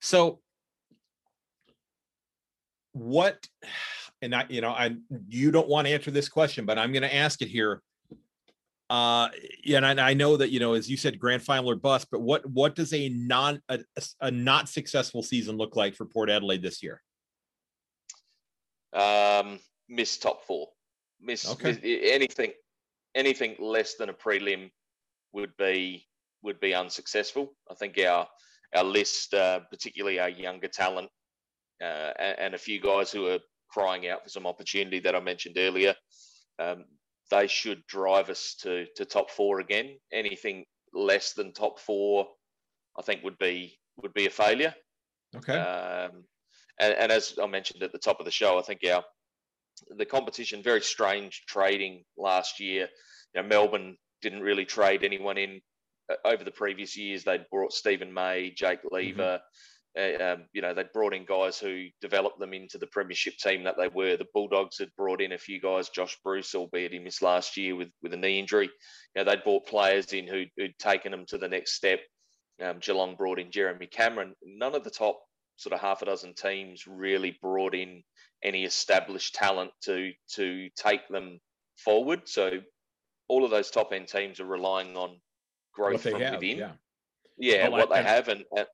[0.00, 0.40] So,
[2.92, 3.46] what?
[4.26, 4.96] And I, you know, I
[5.28, 7.80] you don't want to answer this question, but I'm going to ask it here.
[8.90, 9.28] Uh,
[9.64, 12.08] yeah, and I, I know that you know, as you said, grand final or bust.
[12.10, 13.80] But what what does a non a,
[14.20, 17.02] a not successful season look like for Port Adelaide this year?
[18.92, 20.68] Um, miss top four.
[21.20, 21.72] Miss, Okay.
[21.72, 22.52] miss anything
[23.14, 24.70] anything less than a prelim
[25.32, 26.06] would be
[26.42, 27.54] would be unsuccessful.
[27.70, 28.28] I think our
[28.74, 31.08] our list, uh, particularly our younger talent,
[31.82, 35.20] uh, and, and a few guys who are crying out for some opportunity that I
[35.20, 35.94] mentioned earlier,
[36.58, 36.84] um,
[37.30, 39.98] they should drive us to to top four again.
[40.12, 42.28] Anything less than top four,
[42.98, 44.74] I think would be would be a failure.
[45.34, 45.58] Okay.
[45.58, 46.24] Um,
[46.78, 49.04] and, and as I mentioned at the top of the show, I think our
[49.96, 52.88] the competition very strange trading last year.
[53.34, 55.60] You know, Melbourne didn't really trade anyone in
[56.10, 57.24] uh, over the previous years.
[57.24, 59.22] They'd brought Steven May, Jake Lever.
[59.22, 59.38] Uh,
[59.96, 63.76] um, you know, they'd brought in guys who developed them into the premiership team that
[63.78, 64.16] they were.
[64.16, 67.74] The Bulldogs had brought in a few guys, Josh Bruce, albeit he missed last year
[67.74, 68.70] with, with a knee injury.
[69.14, 72.00] You know, they'd brought players in who'd, who'd taken them to the next step.
[72.62, 74.34] Um, Geelong brought in Jeremy Cameron.
[74.44, 75.20] None of the top
[75.56, 78.02] sort of half a dozen teams really brought in
[78.42, 81.38] any established talent to to take them
[81.78, 82.22] forward.
[82.26, 82.60] So
[83.28, 85.20] all of those top end teams are relying on
[85.74, 86.58] growth from have, within.
[86.58, 86.72] yeah.
[87.38, 88.66] Yeah, Oh, what they have, and and,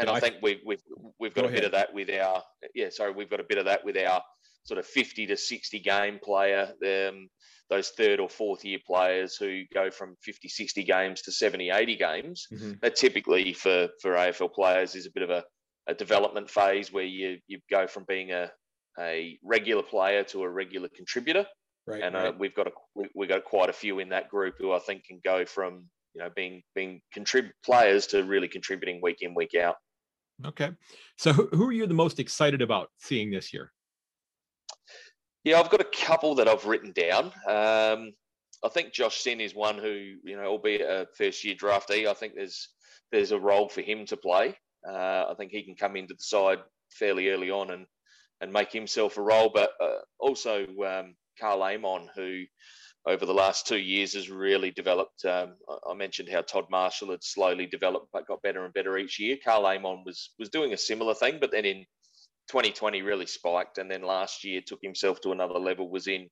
[0.00, 0.82] and I think we've we've
[1.18, 1.64] we've got Go a bit ahead.
[1.66, 2.42] of that with our
[2.74, 2.88] yeah.
[2.90, 4.22] Sorry, we've got a bit of that with our
[4.64, 6.72] sort of fifty to sixty game player.
[6.84, 7.28] Um,
[7.70, 11.96] those third or fourth year players who go from 50, 60 games to 70, 80
[11.96, 12.46] games.
[12.50, 12.80] Mhm.
[12.80, 15.44] That typically for for AFL players is a bit of a,
[15.86, 18.50] a development phase where you you go from being a
[18.98, 21.46] a regular player to a regular contributor
[21.86, 22.02] Right.
[22.02, 24.72] and uh, we've got a we- we've got quite a few in that group who
[24.72, 29.18] I think can go from you know being being contrib players to really contributing week
[29.20, 29.76] in week out.
[30.46, 30.70] Okay.
[31.16, 33.72] So who, are you the most excited about seeing this year?
[35.44, 37.26] Yeah, I've got a couple that I've written down.
[37.46, 38.12] Um,
[38.64, 42.14] I think Josh Sinn is one who you know, albeit a first year draftee, I
[42.14, 42.68] think there's
[43.10, 44.56] there's a role for him to play.
[44.88, 46.58] Uh, I think he can come into the side
[46.90, 47.86] fairly early on and
[48.40, 49.50] and make himself a role.
[49.52, 52.42] But uh, also um, Karl Amon, who
[53.08, 55.24] over the last two years has really developed.
[55.24, 55.54] Um,
[55.90, 59.36] I- mentioned how Todd Marshall had slowly developed but got better and better each year.
[59.42, 61.86] Karl Amon was was doing a similar thing, but then in
[62.48, 65.90] 2020 really spiked, and then last year took himself to another level.
[65.90, 66.28] Was in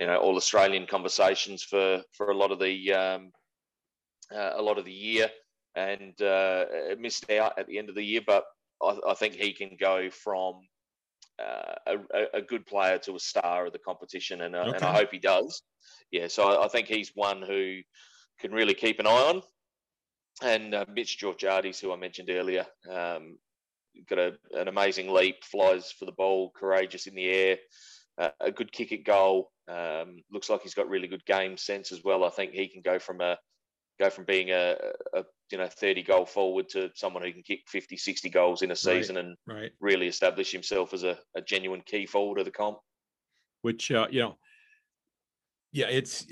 [0.00, 3.32] you know all Australian conversations for for a lot of the um,
[4.34, 5.30] uh, a lot of the year,
[5.76, 6.64] and uh,
[6.98, 8.22] missed out at the end of the year.
[8.26, 8.44] But
[8.82, 10.60] I, I think he can go from
[11.38, 14.92] uh, a, a- good player to a star of the competition, and, uh, and I
[14.92, 15.62] hope he does.
[16.10, 17.80] Yeah, so I, I think he's one who
[18.40, 19.42] can really keep an eye on.
[20.42, 23.38] And uh, Mitch Georgiades, who I mentioned earlier, um,
[24.08, 27.56] got a, an amazing leap, flies for the ball, courageous in the air,
[28.18, 29.50] uh, a good kick at goal.
[29.68, 32.24] Um, looks like he's got really good game sense as well.
[32.24, 33.36] I think he can go from a
[33.98, 34.76] go from being a,
[35.12, 38.70] a you know 30 goal forward to someone who can kick 50 60 goals in
[38.70, 39.72] a season and Right.
[39.80, 42.78] really establish himself as a, a genuine key forward of the comp.
[43.62, 44.38] Which uh, you know,
[45.72, 46.26] yeah, it's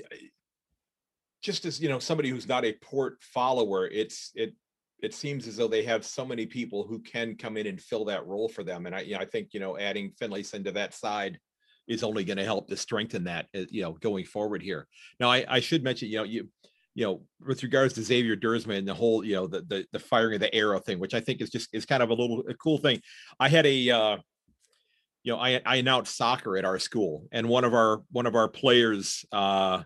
[1.41, 4.53] just as you know, somebody who's not a port follower, it's it
[4.99, 8.05] it seems as though they have so many people who can come in and fill
[8.05, 8.85] that role for them.
[8.85, 11.39] And I, you know, I think you know, adding Finlayson to that side
[11.87, 14.87] is only going to help to strengthen that, uh, you know, going forward here.
[15.19, 16.49] Now, I, I should mention, you know, you
[16.97, 19.99] you know, with regards to Xavier Dersman and the whole, you know, the, the the
[19.99, 22.43] firing of the arrow thing, which I think is just is kind of a little
[22.49, 23.03] a cool thing.
[23.39, 24.17] I had a uh
[25.21, 28.33] you know, I I announced soccer at our school, and one of our one of
[28.33, 29.83] our players uh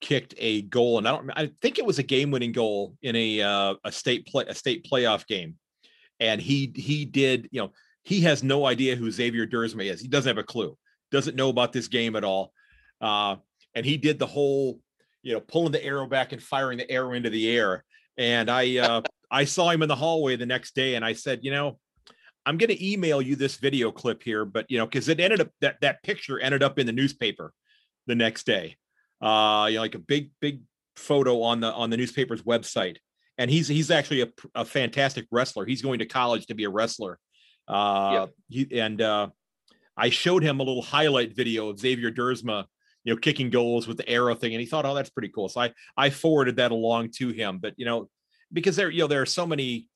[0.00, 3.42] kicked a goal, and I don't I think it was a game-winning goal in a
[3.42, 5.56] uh, a state play a state playoff game,
[6.20, 10.00] and he he did you know he has no idea who Xavier Duursma is.
[10.00, 10.74] He doesn't have a clue.
[11.10, 12.54] Doesn't know about this game at all,
[13.02, 13.36] uh,
[13.74, 14.80] and he did the whole
[15.24, 17.84] you know pulling the arrow back and firing the arrow into the air.
[18.16, 21.40] And I uh, I saw him in the hallway the next day, and I said,
[21.42, 21.78] you know.
[22.46, 25.40] I'm going to email you this video clip here, but you know, because it ended
[25.40, 27.54] up that that picture ended up in the newspaper
[28.06, 28.76] the next day.
[29.22, 30.60] Uh, you know, like a big big
[30.96, 32.96] photo on the on the newspaper's website.
[33.38, 35.66] And he's he's actually a, a fantastic wrestler.
[35.66, 37.18] He's going to college to be a wrestler.
[37.66, 39.28] Uh, he, and uh,
[39.96, 42.66] I showed him a little highlight video of Xavier Duursma,
[43.04, 45.48] you know, kicking goals with the arrow thing, and he thought, "Oh, that's pretty cool."
[45.48, 47.58] So I I forwarded that along to him.
[47.58, 48.08] But you know,
[48.52, 49.88] because there you know there are so many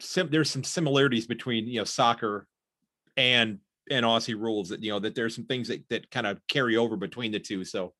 [0.00, 2.46] sim- there's some similarities between you know soccer
[3.16, 3.58] and
[3.90, 6.76] and Aussie rules that you know that there's some things that that kind of carry
[6.76, 7.64] over between the two.
[7.64, 7.92] So,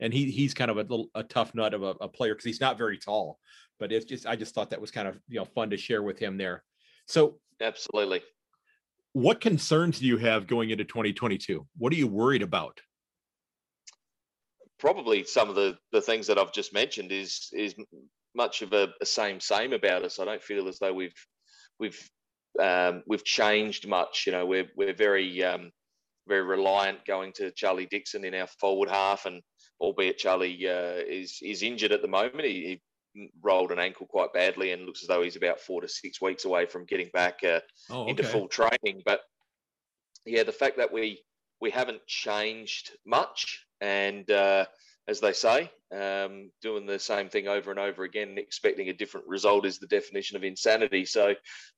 [0.00, 2.46] and he he's kind of a little a tough nut of a, a player because
[2.46, 3.38] he's not very tall.
[3.78, 6.02] But it's just I just thought that was kind of you know fun to share
[6.02, 6.64] with him there.
[7.06, 8.22] So Absolutely.
[9.12, 11.66] What concerns do you have going into 2022?
[11.78, 12.80] What are you worried about?
[14.78, 17.74] Probably some of the the things that I've just mentioned is is
[18.34, 20.18] much of a, a same same about us.
[20.18, 21.14] I don't feel as though we've
[21.78, 22.10] we've
[22.60, 24.24] um, we've changed much.
[24.26, 25.70] You know, we're we're very um,
[26.26, 29.40] very reliant going to Charlie Dixon in our forward half, and
[29.80, 32.82] albeit Charlie uh, is is injured at the moment, he, he,
[33.42, 36.44] rolled an ankle quite badly and looks as though he's about four to six weeks
[36.44, 38.10] away from getting back uh, oh, okay.
[38.10, 39.02] into full training.
[39.04, 39.20] But
[40.24, 41.22] yeah, the fact that we
[41.60, 44.66] we haven't changed much, and uh,
[45.08, 49.26] as they say, um, doing the same thing over and over again, expecting a different
[49.28, 51.04] result is the definition of insanity.
[51.04, 51.34] So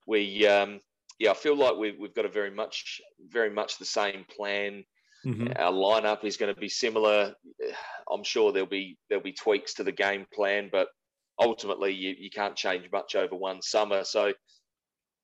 [0.07, 0.81] we, um,
[1.19, 4.85] yeah, I feel like we've, we've got a very much, very much the same plan.
[5.25, 5.49] Mm-hmm.
[5.57, 7.35] Our lineup is going to be similar.
[8.11, 10.89] I'm sure there'll be there'll be tweaks to the game plan, but
[11.39, 14.05] ultimately you, you can't change much over one summer.
[14.05, 14.33] So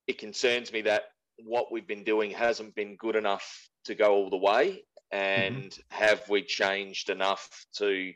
[0.07, 1.05] it concerns me that
[1.45, 5.47] what we've been doing hasn't been good enough to go all the way Mm-hmm.
[5.49, 6.05] and mm-hmm.
[6.05, 8.13] have we changed enough to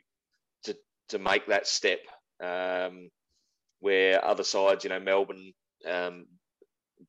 [0.63, 0.75] to
[1.09, 1.99] to make that step
[2.43, 3.09] um,
[3.79, 5.53] where other sides, you know, Melbourne
[5.87, 6.25] um,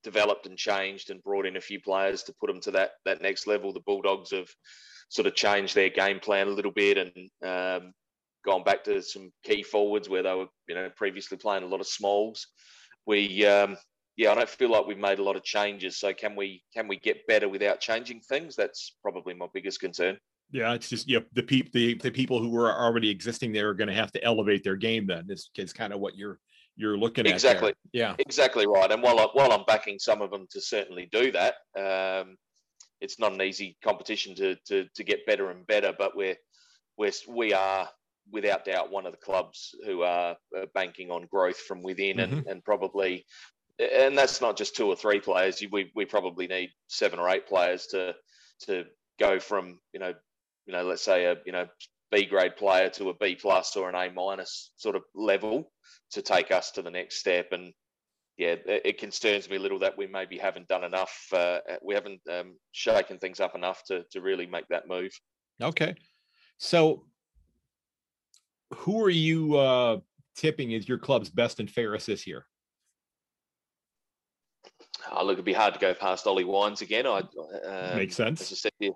[0.03, 3.23] developed and changed and brought in a few players to put them to that that
[3.23, 3.73] next level.
[3.73, 4.49] The Bulldogs have
[5.09, 7.93] sort of changed their game plan a little bit and um,
[8.47, 11.81] gone back to some key forwards where they were, you know, previously playing a lot
[11.81, 12.47] of smalls.
[13.07, 13.77] We um,
[14.17, 15.99] yeah, I don't feel like we've made a lot of changes.
[15.99, 18.57] So can we can we get better without changing things?
[18.57, 20.17] That's probably my biggest concern.
[20.51, 23.75] Yeah, it's just yeah, the people the, the people who are already existing there are
[23.75, 25.07] going to have to elevate their game.
[25.07, 26.39] Then is is kind of what you're
[26.77, 27.71] you're looking exactly.
[27.71, 27.75] at.
[27.75, 27.91] Exactly.
[27.93, 28.15] Yeah.
[28.19, 28.91] Exactly right.
[28.91, 32.37] And while I, while I'm backing some of them to certainly do that, um,
[33.01, 35.93] it's not an easy competition to to to get better and better.
[35.97, 36.37] But we're
[36.97, 37.89] we're we are
[38.33, 40.37] without doubt one of the clubs who are
[40.75, 42.39] banking on growth from within mm-hmm.
[42.39, 43.25] and, and probably
[43.79, 45.63] and that's not just two or three players.
[45.71, 48.15] We we probably need seven or eight players to
[48.63, 48.85] to
[49.19, 50.15] go from you know
[50.67, 51.67] you know let's say a you know
[52.11, 55.71] B grade player to a B plus or an A minus sort of level
[56.13, 57.49] to take us to the next step.
[57.53, 57.73] And
[58.39, 61.27] yeah, it concerns me a little that we maybe haven't done enough.
[61.33, 65.13] Uh, we haven't um, shaken things up enough to to really make that move.
[65.63, 65.95] Okay,
[66.59, 67.05] so
[68.75, 69.99] who are you uh,
[70.37, 72.47] tipping as your club's best and fairest this year?
[75.13, 77.07] oh, look, it'd be hard to go past Ollie Wines again.
[77.07, 78.41] I um, makes sense.
[78.41, 78.93] As I said,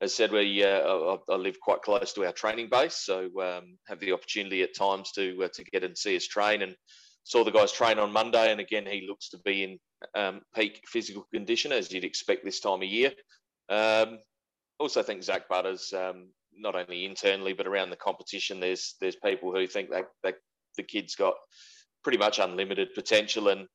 [0.00, 3.28] as I said, we uh, I, I, live quite close to our training base, so
[3.40, 6.62] um, have the opportunity at times to uh, to get and see us train.
[6.62, 6.74] And
[7.24, 9.78] saw the guys train on Monday, and again, he looks to be in
[10.14, 13.12] um, peak physical condition as you'd expect this time of year.
[13.68, 14.18] Um,
[14.80, 19.52] also, think Zak Butters, um, not only internally but around the competition, there's there's people
[19.52, 20.36] who think that that
[20.76, 21.34] the kid's got
[22.02, 23.66] pretty much unlimited potential, and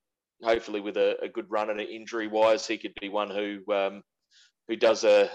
[0.43, 4.01] hopefully with a, a good run and injury wise, he could be one who um,
[4.67, 5.29] who does a,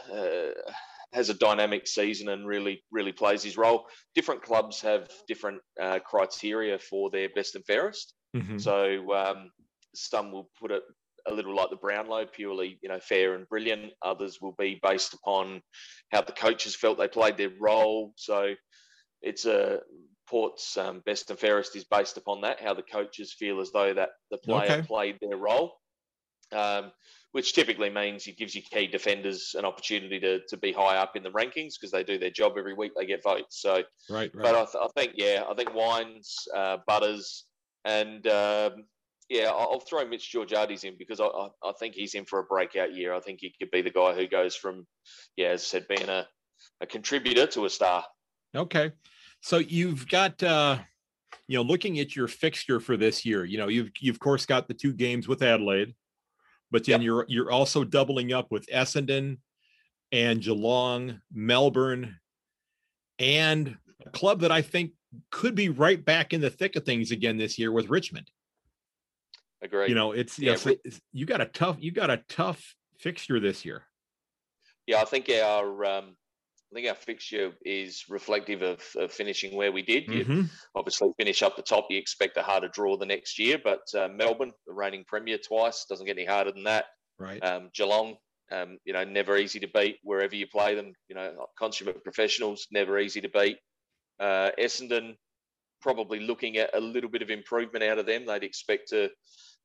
[1.13, 3.87] has a dynamic season and really really plays his role.
[4.15, 8.15] Different clubs have different uh, criteria for their best and fairest.
[8.37, 8.59] Mm-hmm.
[8.59, 9.51] So um,
[9.95, 10.83] some will put it
[11.29, 13.93] a little like the Brownlow, purely you know fair and brilliant.
[14.03, 15.63] Others will be based upon
[16.11, 18.13] how the coaches felt they played their role.
[18.17, 18.55] So
[19.23, 19.81] it's a
[20.29, 23.93] Port's um, best and fairest is based upon that, how the coaches feel as though
[23.93, 24.83] that the player okay.
[24.83, 25.75] played their role,
[26.53, 26.91] um,
[27.33, 31.17] which typically means it gives you key defenders an opportunity to, to be high up
[31.17, 33.61] in the rankings because they do their job every week, they get votes.
[33.61, 34.33] So, right, right.
[34.35, 37.45] but I, th- I think, yeah, I think Wines, uh, Butters,
[37.85, 38.85] and um,
[39.29, 42.95] yeah, I'll throw Mitch Georgiades in because I, I, think he's in for a breakout
[42.95, 43.15] year.
[43.15, 44.87] I think he could be the guy who goes from,
[45.37, 46.27] yeah, as I said, being a,
[46.81, 48.05] a contributor to a star.
[48.55, 48.93] Okay.
[49.41, 50.79] So you've got uh
[51.49, 54.47] you know looking at your fixture for this year, you know, you've you've of course
[54.47, 55.95] got the two games with Adelaide,
[56.71, 57.07] but then yep.
[57.07, 59.39] you're you're also doubling up with Essendon
[60.13, 62.19] and Geelong, Melbourne,
[63.19, 64.93] and a club that I think
[65.31, 68.31] could be right back in the thick of things again this year with Richmond.
[69.63, 69.89] Agree.
[69.89, 73.39] You know, it's yeah, you, know, you got a tough you got a tough fixture
[73.39, 73.83] this year.
[74.87, 76.17] Yeah, I think our um,
[76.73, 80.07] I think our fixture is reflective of, of finishing where we did.
[80.07, 80.43] Mm-hmm.
[80.75, 84.09] Obviously finish up the top, you expect a harder draw the next year, but uh,
[84.09, 86.87] Melbourne, the reigning premier twice, doesn't get any harder than that.
[87.19, 87.45] Right.
[87.45, 88.17] Um, Geelong,
[88.51, 90.95] um, you know, never easy to beat wherever you play them.
[91.09, 93.59] You know, consummate professionals, never easy to beat.
[94.19, 95.17] Uh, Essendon,
[95.83, 98.25] probably looking at a little bit of improvement out of them.
[98.25, 99.11] They'd expect to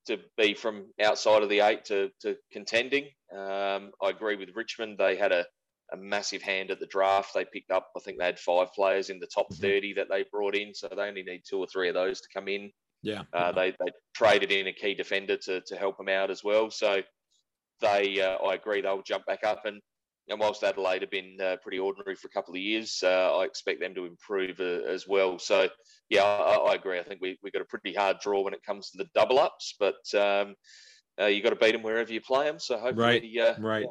[0.07, 3.05] to be from outside of the eight to, to contending.
[3.33, 4.97] Um, I agree with Richmond.
[4.97, 5.45] They had a
[5.93, 7.33] a massive hand at the draft.
[7.33, 9.61] They picked up, I think they had five players in the top mm-hmm.
[9.61, 10.73] 30 that they brought in.
[10.73, 12.71] So they only need two or three of those to come in.
[13.03, 13.23] Yeah.
[13.33, 16.69] Uh, they, they traded in a key defender to, to help them out as well.
[16.69, 17.01] So,
[17.79, 19.65] they, uh, I agree, they'll jump back up.
[19.65, 19.81] And,
[20.29, 23.45] and whilst Adelaide have been uh, pretty ordinary for a couple of years, uh, I
[23.45, 25.39] expect them to improve uh, as well.
[25.39, 25.69] So,
[26.09, 26.99] yeah, I, I, agree.
[26.99, 29.39] I think we, we got a pretty hard draw when it comes to the double
[29.39, 30.55] ups, but um,
[31.19, 32.59] uh, you got to beat them wherever you play them.
[32.59, 33.85] So hopefully, right, right.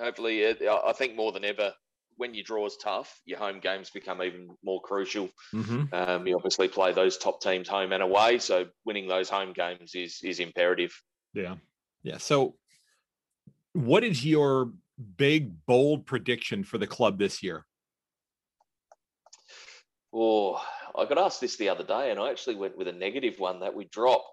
[0.00, 1.72] Hopefully, I think more than ever,
[2.16, 5.28] when your draw is tough, your home games become even more crucial.
[5.52, 5.92] Mm-hmm.
[5.92, 9.94] Um, you obviously play those top teams home and away, so winning those home games
[9.94, 10.92] is is imperative.
[11.34, 11.56] Yeah,
[12.02, 12.18] yeah.
[12.18, 12.54] So,
[13.72, 14.72] what is your
[15.16, 17.64] big bold prediction for the club this year?
[20.12, 20.62] Oh,
[20.96, 23.60] I got asked this the other day, and I actually went with a negative one
[23.60, 24.24] that we drop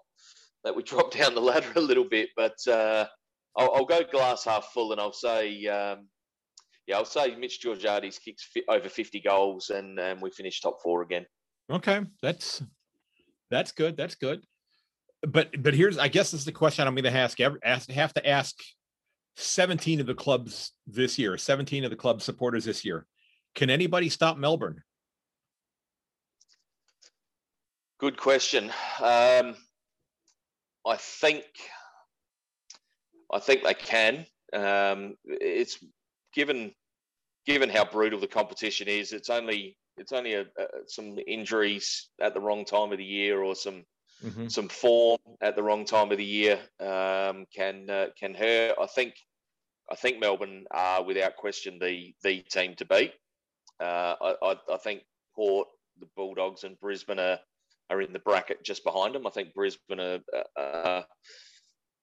[0.64, 2.56] that we drop down the ladder a little bit, but.
[2.66, 3.06] Uh,
[3.58, 6.08] I'll, I'll, go glass half full, and I'll say um,
[6.86, 11.02] yeah, I'll say Mitch Georgiades kicks over 50 goals and um, we finish top four
[11.02, 11.26] again.
[11.70, 12.62] Okay, that's
[13.50, 13.96] that's good.
[13.96, 14.44] That's good.
[15.26, 17.38] But but here's I guess this is the question I'm going to ask.
[17.64, 18.54] ask have to ask
[19.36, 21.36] 17 of the clubs this year.
[21.36, 23.06] 17 of the club supporters this year.
[23.54, 24.82] Can anybody stop Melbourne?
[27.98, 28.64] Good question.
[29.00, 29.56] Um,
[30.86, 31.44] I think
[33.32, 34.26] I think they can.
[34.52, 35.78] Um, it's
[36.34, 36.72] given
[37.46, 42.34] given how brutal the competition is, it's only it's only a, a, some injuries at
[42.34, 43.84] the wrong time of the year or some
[44.24, 44.48] mm-hmm.
[44.48, 48.76] some form at the wrong time of the year um, can uh, can hurt.
[48.80, 49.14] I think
[49.90, 53.12] I think Melbourne are without question the the team to beat.
[53.80, 55.02] Uh, I, I, I, think
[55.34, 55.68] Port,
[56.00, 57.38] the Bulldogs, and Brisbane are
[57.90, 59.26] are in the bracket just behind them.
[59.26, 60.20] I think Brisbane are.
[60.56, 61.02] Uh,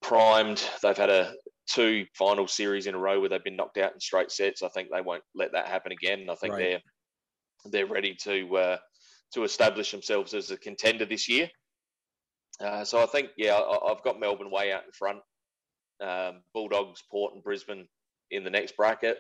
[0.04, 0.70] primed.
[0.84, 1.34] They've had a
[1.68, 4.62] two final series in a row where they've been knocked out in straight sets.
[4.62, 6.28] I think they won't let that happen again.
[6.30, 6.60] I think right.
[6.60, 8.78] they're they're ready to uh,
[9.34, 11.50] to establish themselves as a contender this year.
[12.60, 15.20] Uh, so I think yeah, I, have got Melbourne way out in front.
[16.04, 17.88] Um, Bulldogs, Port, and Brisbane
[18.32, 19.20] in the next bracket,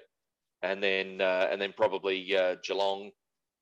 [0.61, 3.11] and then uh, and then probably uh, Geelong.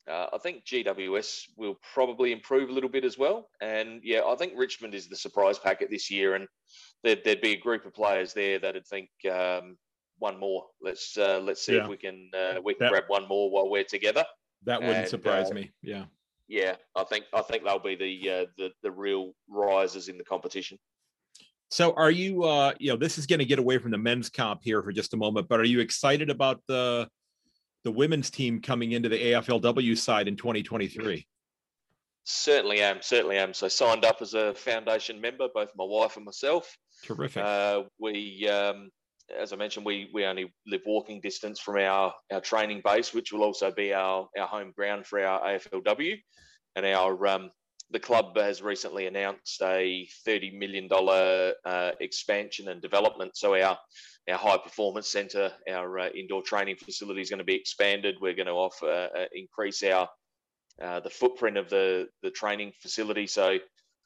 [0.10, 4.36] Uh, I think GWS will probably improve a little bit as well, and yeah, I
[4.36, 6.48] think Richmond is the surprise packet this year, and
[7.04, 9.78] there'd, there'd be a group of players there that'd think um,
[10.18, 10.66] one more.
[10.82, 11.84] Let's uh, let's see yeah.
[11.84, 14.26] if we can uh, we can that, grab one more while we're together.
[14.64, 15.72] That wouldn't and, surprise uh, me.
[15.82, 16.06] Yeah.
[16.48, 20.24] Yeah, I think I think they'll be the uh, the the real risers in the
[20.24, 20.78] competition.
[21.72, 22.44] So, are you?
[22.44, 24.92] Uh, you know, this is going to get away from the men's comp here for
[24.92, 27.08] just a moment, but are you excited about the
[27.86, 31.26] the women's team coming into the AFLW side in 2023?
[32.26, 33.02] Certainly am.
[33.02, 33.54] Certainly am.
[33.54, 36.78] So signed up as a foundation member, both my wife and myself.
[37.04, 37.42] Terrific.
[37.44, 38.90] Uh, we, um,
[39.36, 43.32] as I mentioned, we we only live walking distance from our our training base, which
[43.32, 46.18] will also be our our home ground for our AFLW,
[46.76, 47.50] and our um,
[47.92, 53.36] the club has recently announced a thirty million dollar uh, expansion and development.
[53.36, 53.78] So our
[54.30, 58.16] our high performance centre, our uh, indoor training facility is going to be expanded.
[58.22, 60.08] We're going to offer uh, increase our
[60.82, 63.28] uh, the footprint of the the training facility.
[63.28, 63.58] So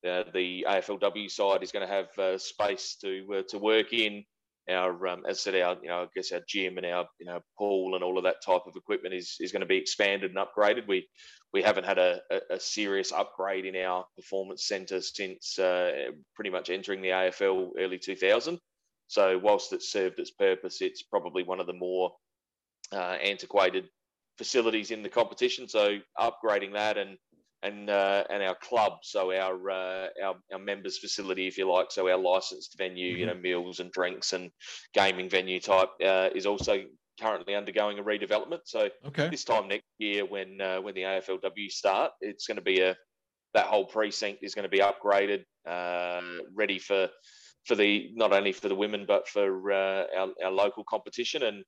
[0.07, 4.25] uh, the AFLW side is going to have uh, space to to work in.
[4.69, 7.25] Our, um, as I said, our you know I guess our gym and our you
[7.25, 10.31] know pool and all of that type of equipment is is going to be expanded
[10.31, 10.87] and upgraded.
[10.87, 11.07] We
[11.53, 16.49] we haven't had a, a, a serious upgrade in our performance centre since uh, pretty
[16.49, 18.59] much entering the AFL early 2000.
[19.07, 22.11] So whilst it served its purpose, it's probably one of the more
[22.91, 23.87] antiquated
[24.37, 25.67] facilities in the competition.
[25.69, 27.17] So upgrading that and
[27.65, 31.91] and uh, and our club, so our, uh, our our members facility, if you like,
[31.91, 33.19] so our licensed venue, mm-hmm.
[33.19, 34.51] you know, meals and drinks and
[34.93, 36.83] gaming venue type uh, is also
[37.19, 38.61] currently undergoing a redevelopment.
[38.65, 39.29] So okay.
[39.29, 42.95] this time next year, when uh, when the AFLW start, it's going to be a
[43.53, 46.21] that whole precinct is going to be upgraded, uh,
[46.53, 47.09] ready for
[47.65, 51.63] for the not only for the women but for uh, our, our local competition and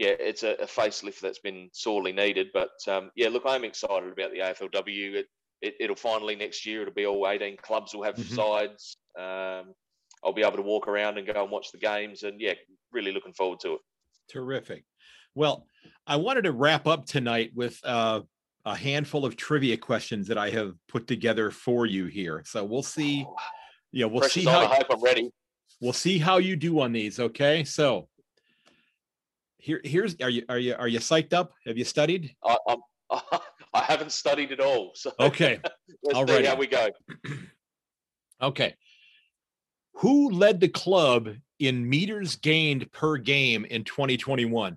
[0.00, 2.46] yeah, it's a, a, facelift that's been sorely needed.
[2.54, 5.14] But um, yeah, look, I'm excited about the AFLW.
[5.14, 5.26] It,
[5.62, 6.82] it, will finally next year.
[6.82, 8.34] It'll be all 18 clubs will have mm-hmm.
[8.34, 8.96] sides.
[9.18, 9.74] Um,
[10.24, 12.54] I'll be able to walk around and go and watch the games, and yeah,
[12.92, 13.80] really looking forward to it.
[14.30, 14.84] Terrific.
[15.34, 15.66] Well,
[16.06, 18.20] I wanted to wrap up tonight with uh,
[18.64, 22.42] a handful of trivia questions that I have put together for you here.
[22.44, 23.24] So we'll see.
[23.26, 23.34] Oh,
[23.92, 24.60] yeah, we'll see how.
[24.60, 25.30] I hope I'm ready.
[25.80, 27.18] We'll see how you do on these.
[27.18, 28.08] Okay, so
[29.56, 31.52] here here's are you are you are you psyched up?
[31.66, 32.34] Have you studied?
[32.44, 32.78] I, I'm,
[33.90, 34.92] haven't studied at all.
[34.94, 35.60] So okay,
[36.14, 36.44] all right.
[36.44, 36.88] How we go?
[38.42, 38.74] okay.
[39.94, 41.28] Who led the club
[41.58, 44.76] in meters gained per game in 2021?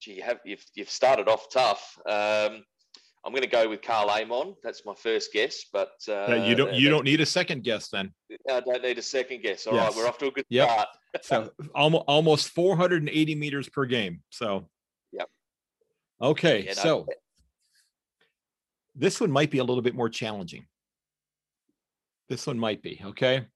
[0.00, 1.96] Gee, you have you've you've started off tough.
[2.06, 2.64] Um,
[3.24, 4.56] I'm going to go with Karl Amon.
[4.64, 8.12] That's my first guess, but uh, you don't you don't need a second guess then.
[8.50, 9.66] I don't need a second guess.
[9.66, 9.94] All yes.
[9.94, 10.68] right, we're off to a good yep.
[10.68, 10.88] start.
[11.22, 14.22] so almost almost 480 meters per game.
[14.30, 14.68] So.
[16.22, 17.06] Okay, yeah, so
[18.94, 20.66] this one might be a little bit more challenging.
[22.28, 23.46] This one might be okay.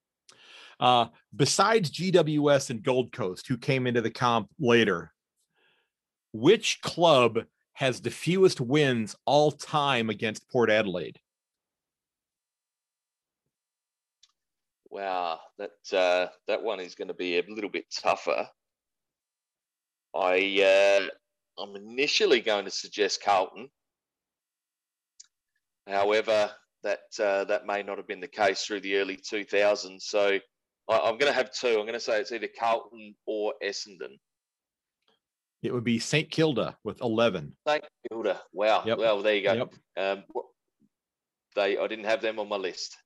[0.80, 5.12] Uh, besides GWS and Gold Coast, who came into the comp later,
[6.32, 7.38] which club
[7.74, 11.18] has the fewest wins all time against Port Adelaide.
[14.90, 18.48] Wow, that uh, that one is going to be a little bit tougher.
[20.14, 21.06] I uh,
[21.58, 23.68] I'm initially going to suggest Carlton.
[25.86, 26.50] However,
[26.82, 30.02] that uh, that may not have been the case through the early 2000s.
[30.02, 30.38] So
[30.88, 31.68] I, am going to have two.
[31.68, 34.18] I'm going to say it's either Carlton or Essendon.
[35.62, 36.30] It would be St.
[36.30, 37.56] Kilda with 11.
[37.66, 37.84] St.
[38.08, 38.40] Kilda.
[38.52, 38.82] Wow.
[38.86, 38.98] Yep.
[38.98, 39.54] Well, there you go.
[39.54, 39.72] Yep.
[39.96, 40.24] Um,
[41.56, 42.96] they, I didn't have them on my list.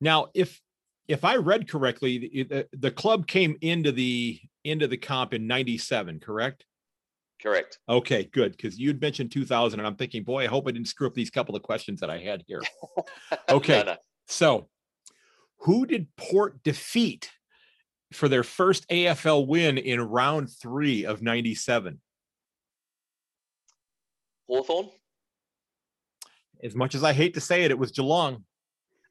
[0.00, 0.60] Now, if
[1.06, 6.20] if I read correctly, the, the club came into the into the comp in '97,
[6.20, 6.64] correct?
[7.42, 7.78] Correct.
[7.88, 8.52] Okay, good.
[8.52, 11.30] Because you'd mentioned 2000, and I'm thinking, boy, I hope I didn't screw up these
[11.30, 12.62] couple of questions that I had here.
[13.48, 13.96] Okay, no, no.
[14.26, 14.68] so
[15.58, 17.30] who did Port defeat
[18.12, 22.00] for their first AFL win in round three of 97?
[24.46, 24.90] Hawthorn.
[26.62, 28.44] As much as I hate to say it, it was Geelong.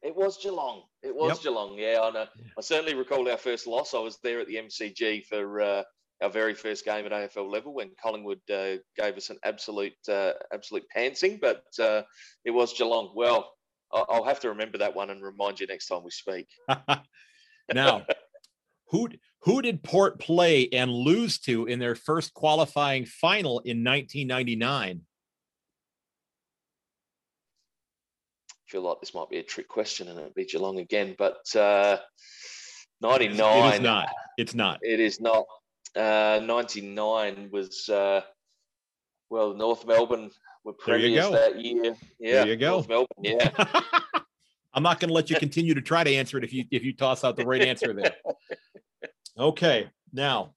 [0.02, 0.84] It was Geelong.
[1.02, 1.44] It was yep.
[1.44, 1.78] Geelong.
[1.78, 2.26] Yeah, I know.
[2.58, 3.94] I certainly recall our first loss.
[3.94, 5.84] I was there at the MCG for uh,
[6.24, 10.32] our very first game at AFL level when Collingwood uh, gave us an absolute, uh,
[10.54, 11.40] absolute pantsing.
[11.40, 12.04] But uh,
[12.46, 13.12] it was Geelong.
[13.14, 13.52] Well,
[13.92, 16.48] I'll have to remember that one and remind you next time we speak.
[17.74, 18.06] now,
[18.88, 19.10] who
[19.42, 25.02] who did Port play and lose to in their first qualifying final in 1999?
[28.52, 31.56] I feel like this might be a trick question and it'd be Geelong again, but
[31.56, 31.98] uh,
[33.02, 33.74] 99.
[33.74, 34.10] It is not.
[34.38, 34.80] It's not.
[34.82, 35.46] It is not.
[35.96, 38.22] Uh, 99 was, uh,
[39.30, 40.32] well, North Melbourne
[40.64, 41.96] were premiers that year.
[42.20, 42.44] Yeah.
[42.44, 42.72] There you go.
[42.72, 43.50] North Melbourne, yeah.
[44.74, 46.84] I'm not going to let you continue to try to answer it if you if
[46.84, 48.16] you toss out the right answer there.
[49.36, 50.54] Okay, now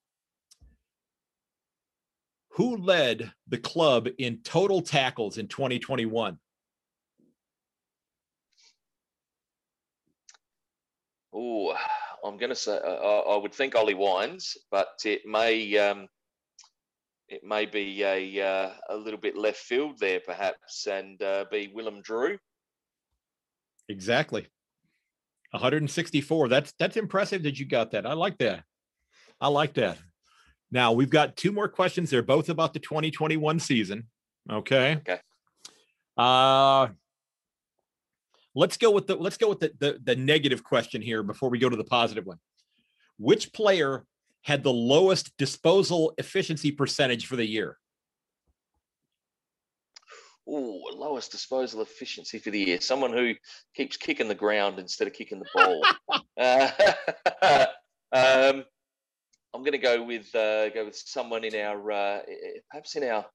[2.57, 6.39] who led the club in total tackles in 2021?
[11.31, 11.75] Oh,
[12.23, 16.07] I'm going to say uh, I would think Ollie Wines, but it may um,
[17.29, 21.71] it may be a uh, a little bit left field there, perhaps, and uh, be
[21.73, 22.37] Willem Drew.
[23.89, 24.47] Exactly.
[25.51, 26.49] 164.
[26.49, 28.05] That's that's impressive that you got that.
[28.05, 28.63] I like that.
[29.39, 29.97] I like that.
[30.71, 32.09] Now we've got two more questions.
[32.09, 34.07] They're both about the 2021 season.
[34.51, 34.97] Okay.
[34.97, 35.19] Okay.
[36.17, 36.87] Uh
[38.57, 41.59] let's go with the let's go with the, the the negative question here before we
[41.59, 42.39] go to the positive one.
[43.17, 44.05] Which player
[44.41, 47.77] had the lowest disposal efficiency percentage for the year?
[50.49, 52.81] Oh, lowest disposal efficiency for the year.
[52.81, 53.33] Someone who
[53.75, 55.83] keeps kicking the ground instead of kicking the ball.
[56.37, 56.71] uh,
[58.13, 58.65] um,
[59.53, 62.19] I'm going to go with uh, go with someone in our uh,
[62.71, 63.25] perhaps in our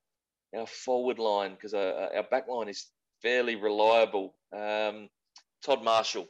[0.57, 2.89] our forward line because uh, our back line is
[3.23, 4.35] fairly reliable.
[4.53, 5.09] Um,
[5.65, 6.27] Todd Marshall.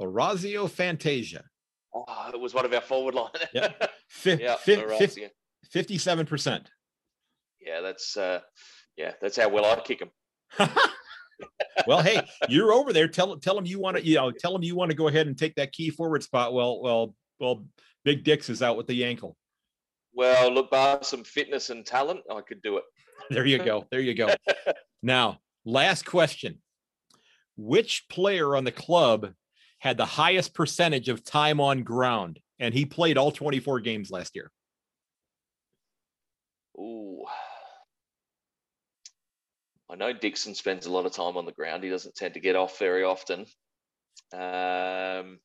[0.00, 1.44] Orazio Fantasia.
[1.94, 3.30] Oh, it was one of our forward line.
[3.52, 3.72] yeah,
[4.24, 4.56] F- yeah,
[5.70, 6.70] fifty-seven percent.
[7.60, 8.40] Yeah, that's uh,
[8.96, 10.10] yeah, that's how well I kick them.
[11.86, 13.08] well, hey, you're over there.
[13.08, 15.26] Tell tell them you want to, you know, tell them you want to go ahead
[15.26, 16.52] and take that key forward spot.
[16.52, 17.64] Well, well, well,
[18.04, 19.36] Big Dix is out with the ankle.
[20.14, 22.84] Well, look, bar some fitness and talent, I could do it.
[23.30, 23.84] There you go.
[23.90, 24.28] There you go.
[25.02, 26.60] now, last question:
[27.56, 29.32] Which player on the club
[29.78, 34.34] had the highest percentage of time on ground, and he played all 24 games last
[34.34, 34.50] year?
[36.78, 37.24] Ooh.
[39.90, 41.82] I know Dixon spends a lot of time on the ground.
[41.82, 43.46] He doesn't tend to get off very often.
[44.32, 45.38] Um,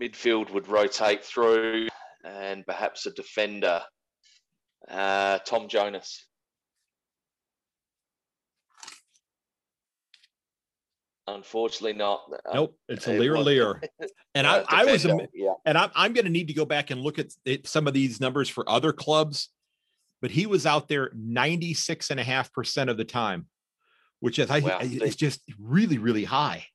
[0.00, 1.88] midfield would rotate through,
[2.24, 3.82] and perhaps a defender.
[4.88, 6.24] Uh, Tom Jonas.
[11.26, 12.22] Unfortunately, not.
[12.54, 13.82] Nope, it's Aliir Aliir.
[14.34, 15.54] And I, I was, yeah.
[15.66, 17.32] and I'm, I'm going to need to go back and look at
[17.64, 19.48] some of these numbers for other clubs
[20.20, 23.46] but he was out there 96 and a half percent of the time,
[24.20, 24.78] which is, I, wow.
[24.80, 26.66] is just really, really high.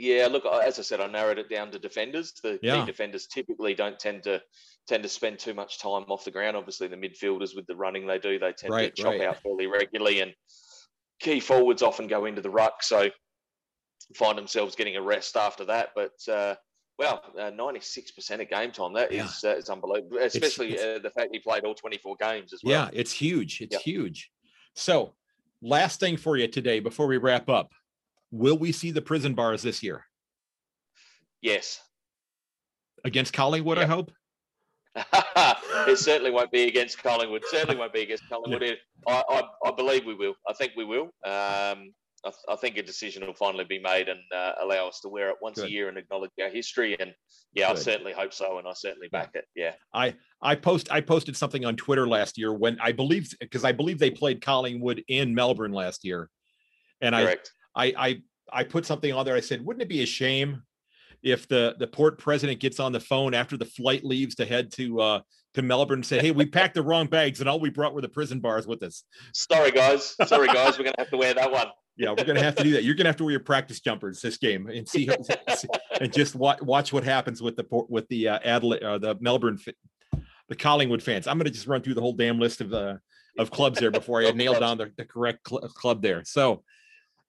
[0.00, 2.32] Yeah, look, as I said, I narrowed it down to defenders.
[2.42, 2.80] The Yeah.
[2.80, 4.42] key defenders typically don't tend to
[4.86, 6.56] tend to spend too much time off the ground.
[6.56, 9.26] Obviously, the midfielders with the running they do, they tend Right, to chop right.
[9.28, 10.34] out fairly regularly, and
[11.20, 13.10] key forwards often go into the ruck, so
[14.16, 15.90] find themselves getting a rest after that.
[15.94, 16.56] But uh,
[16.98, 17.22] well,
[17.54, 19.26] ninety six percent of game time that Yeah.
[19.26, 22.54] is uh, is unbelievable, especially it's- uh, the fact he played all twenty four games
[22.54, 22.86] as well.
[22.86, 23.60] Yeah, it's huge.
[23.60, 23.82] It's Yep.
[23.82, 24.30] huge.
[24.74, 25.14] So,
[25.60, 27.74] last thing for you today before we wrap up.
[28.30, 30.04] Will we see the prison bars this year
[31.42, 31.80] Yes.
[33.04, 33.78] against Collingwood?
[33.78, 34.12] I hope.
[34.96, 37.42] it certainly won't be against Collingwood.
[37.48, 38.62] Certainly won't be against Collingwood.
[38.62, 40.34] It- I, I, I believe we will.
[40.48, 41.04] I think we will.
[41.24, 45.00] Um, I, th- I think a decision will finally be made and uh, allow us
[45.00, 45.68] to wear it once Good.
[45.68, 46.94] a year and acknowledge our history.
[47.00, 47.14] And
[47.54, 49.46] yeah, I certainly hope so, and I certainly back it.
[49.56, 53.64] Yeah, I I post I posted something on Twitter last year when I believe because
[53.64, 56.28] I believe they played Collingwood in Melbourne last year,
[57.00, 57.52] and I correct.
[57.74, 59.36] I I I put something on there.
[59.36, 60.62] I said, wouldn't it be a shame
[61.22, 64.72] if the the port president gets on the phone after the flight leaves to head
[64.72, 65.20] to uh
[65.54, 68.00] to Melbourne and say, hey, we packed the wrong bags and all we brought were
[68.00, 69.02] the prison bars with us.
[69.32, 70.14] Sorry, guys.
[70.26, 70.78] Sorry, guys.
[70.78, 71.66] We're going to have to wear that one.
[71.96, 72.84] Yeah, we're gonna have to do that.
[72.84, 75.10] You're gonna have to wear your practice jumpers this game and see
[76.00, 79.18] and just watch watch what happens with the port with the uh, Adelaide uh, the
[79.20, 79.58] Melbourne
[80.48, 81.26] the Collingwood fans.
[81.26, 82.96] I'm gonna just run through the whole damn list of uh,
[83.38, 86.24] of clubs there before I nail down the, the correct cl- club there.
[86.24, 86.62] So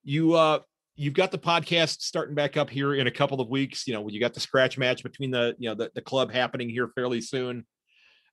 [0.03, 0.59] you uh
[0.95, 3.87] you've got the podcast starting back up here in a couple of weeks.
[3.87, 6.69] You know, you got the scratch match between the you know the, the club happening
[6.69, 7.65] here fairly soon.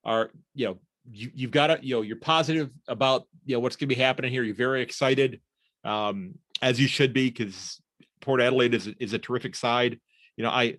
[0.05, 0.79] Are you know
[1.11, 4.01] you you've got to you know you're positive about you know what's going to be
[4.01, 4.43] happening here.
[4.43, 5.41] You're very excited,
[5.85, 7.81] um, as you should be because
[8.21, 9.99] Port Adelaide is is a terrific side.
[10.37, 10.77] You know, I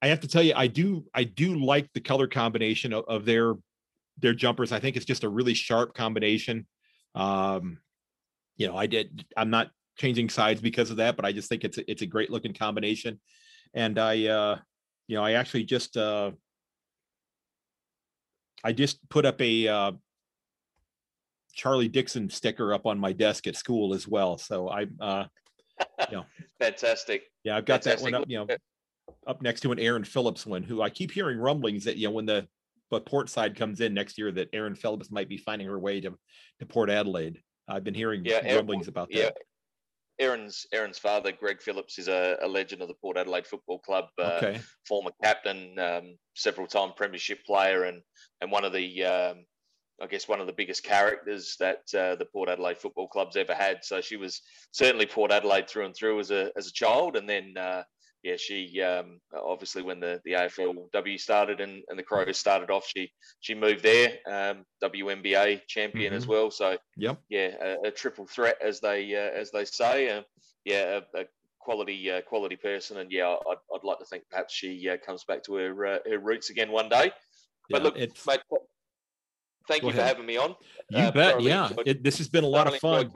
[0.00, 3.24] I have to tell you, I do I do like the color combination of, of
[3.24, 3.54] their
[4.18, 4.72] their jumpers.
[4.72, 6.66] I think it's just a really sharp combination.
[7.14, 7.78] Um,
[8.56, 9.24] you know, I did.
[9.36, 12.06] I'm not changing sides because of that, but I just think it's a, it's a
[12.06, 13.20] great looking combination.
[13.74, 14.58] And I, uh,
[15.08, 16.30] you know, I actually just uh,
[18.64, 19.92] I just put up a uh,
[21.54, 24.38] Charlie Dixon sticker up on my desk at school as well.
[24.38, 25.26] So I, uh,
[26.60, 27.24] Fantastic.
[27.44, 28.24] yeah, I've got that one up.
[28.28, 28.56] You know,
[29.26, 32.12] up next to an Erin Phillips one, who I keep hearing rumblings that you know
[32.14, 32.46] when the
[32.90, 36.00] but port side comes in next year that Erin Phillips might be finding her way
[36.00, 36.16] to
[36.60, 37.40] to Port Adelaide.
[37.68, 39.30] I've been hearing Yeah, Erin- rumblings about Yeah.
[40.20, 44.06] Erin's Erin's father, Greg Phillips, is a, a legend of the Port Adelaide Football Club.
[44.18, 48.02] Uh, okay, former captain, um, several time premiership player, and
[48.40, 49.44] and one of the um,
[50.02, 53.54] I guess one of the biggest characters that uh, the Port Adelaide Football Club's ever
[53.54, 53.84] had.
[53.84, 54.40] So she was
[54.72, 57.54] certainly Port Adelaide through and through as a as a child, and then.
[57.56, 57.82] Uh,
[58.22, 62.86] yeah, she um, obviously when the, the AFLW started and, and the Crows started off,
[62.86, 63.10] she
[63.40, 66.50] she moved there, um, WNBA champion as well.
[66.50, 70.10] So yep, yeah, a, a triple threat as they uh, as they say.
[70.10, 70.22] Uh,
[70.64, 71.24] yeah, a, a
[71.60, 75.24] quality uh, quality person, and yeah, I'd, I'd like to think perhaps she uh, comes
[75.24, 77.12] back to her uh, her roots again one day.
[77.70, 78.40] But yeah, look, it's mate,
[79.68, 80.56] thank Go you for having me on.
[80.90, 81.40] you uh, bet.
[81.40, 83.12] Yeah, it, this has been a lot of fun.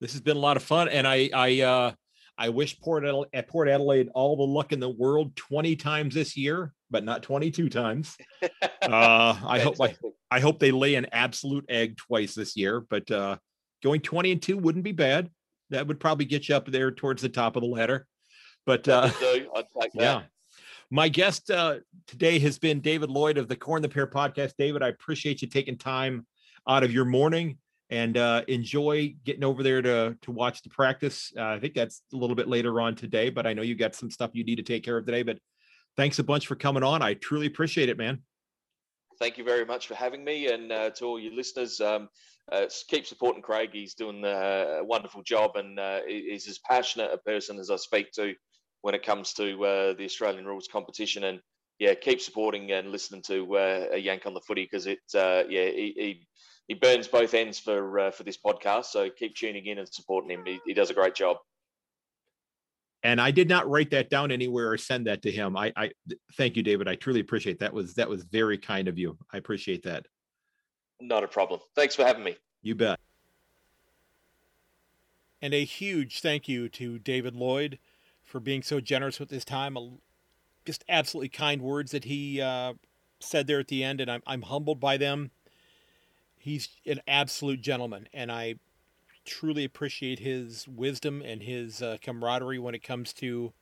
[0.00, 1.92] This has been a lot of fun, and I I uh
[2.38, 6.14] I wish Port Adela- at Port Adelaide all the luck in the world twenty times
[6.14, 8.16] this year, but not twenty two times.
[8.80, 9.94] Uh, I hope I,
[10.30, 13.36] I hope they lay an absolute egg twice this year, but uh,
[13.82, 15.30] going 20 and 2 wouldn't be bad.
[15.68, 18.06] That would probably get you up there towards the top of the ladder.
[18.64, 19.50] But uh, That'd do.
[19.54, 20.00] I'd take that.
[20.00, 20.22] yeah.
[20.90, 24.54] My guest uh, today has been David Lloyd of the Corn the Pear podcast.
[24.56, 26.26] David, I appreciate you taking time
[26.66, 27.58] out of your morning
[27.90, 31.32] and uh, enjoy getting over there to to watch the practice.
[31.36, 33.94] Uh, I think that's a little bit later on today, but I know you got
[33.94, 35.22] some stuff you need to take care of today.
[35.22, 35.38] But
[35.96, 37.02] thanks a bunch for coming on.
[37.02, 38.22] I truly appreciate it, man.
[39.18, 42.08] Thank you very much for having me, and uh, to all your listeners, um,
[42.52, 43.70] uh, keep supporting Craig.
[43.72, 47.76] He's doing uh, a wonderful job, and uh, he's as passionate a person as I
[47.76, 48.34] speak to
[48.82, 49.56] when it comes to
[49.98, 51.24] the Australian rules competition.
[51.24, 51.40] And
[51.80, 53.56] yeah, keep supporting and listening to
[53.92, 56.28] a Yank on the Footy because it, yeah, he, he
[56.68, 58.84] he burns both ends for uh, for this podcast.
[58.86, 60.44] So keep tuning in and supporting him.
[60.46, 61.38] He, he does a great job.
[63.02, 65.56] and I did not write that down anywhere or send that to him.
[65.56, 65.90] I, I
[66.36, 66.88] thank you, David.
[66.88, 67.72] I truly appreciate that.
[67.72, 69.16] Was that was very kind of you.
[69.32, 70.06] I appreciate that.
[71.00, 71.60] Not a problem.
[71.76, 72.36] Thanks for having me.
[72.62, 72.98] You bet.
[75.40, 77.78] And a huge thank you to David Lloyd
[78.24, 79.78] for being so generous with his time.
[80.64, 82.74] Just absolutely kind words that he uh,
[83.20, 85.30] said there at the end, and I'm, I'm humbled by them.
[86.38, 88.56] He's an absolute gentleman, and I
[89.24, 93.52] truly appreciate his wisdom and his uh, camaraderie when it comes to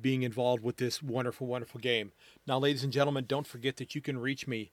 [0.00, 2.12] being involved with this wonderful, wonderful game.
[2.46, 4.70] Now, ladies and gentlemen, don't forget that you can reach me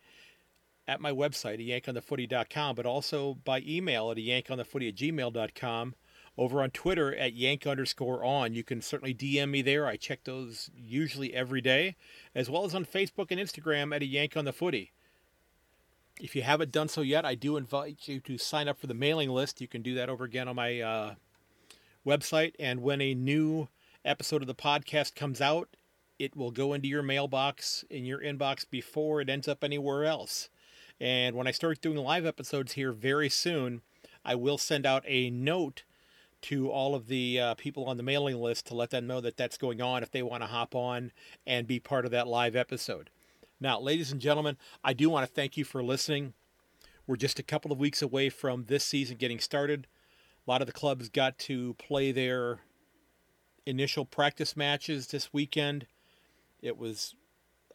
[0.87, 5.95] at my website, at yankonthefooty.com, but also by email at yankonthefooty at gmail.com,
[6.37, 8.53] over on Twitter at yank underscore on.
[8.53, 9.85] You can certainly DM me there.
[9.85, 11.95] I check those usually every day,
[12.33, 14.91] as well as on Facebook and Instagram at a yank on the footy.
[16.21, 18.93] If you haven't done so yet, I do invite you to sign up for the
[18.93, 19.59] mailing list.
[19.59, 21.15] You can do that over again on my uh,
[22.05, 22.53] website.
[22.59, 23.69] And when a new
[24.05, 25.75] episode of the podcast comes out,
[26.19, 30.49] it will go into your mailbox in your inbox before it ends up anywhere else.
[30.99, 33.81] And when I start doing live episodes here very soon,
[34.23, 35.81] I will send out a note
[36.43, 39.37] to all of the uh, people on the mailing list to let them know that
[39.37, 41.11] that's going on if they want to hop on
[41.47, 43.09] and be part of that live episode.
[43.61, 46.33] Now, ladies and gentlemen, I do want to thank you for listening.
[47.05, 49.85] We're just a couple of weeks away from this season getting started.
[50.47, 52.61] A lot of the clubs got to play their
[53.67, 55.85] initial practice matches this weekend.
[56.63, 57.13] It was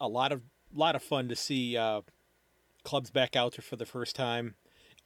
[0.01, 0.43] a lot of
[0.75, 2.01] lot of fun to see uh,
[2.83, 4.57] clubs back out there for the first time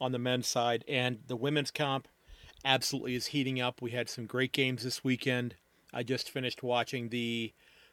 [0.01, 2.09] on the men's side, and the women's comp
[2.65, 3.83] absolutely is heating up.
[3.83, 5.57] We had some great games this weekend.
[5.93, 7.53] I just finished watching the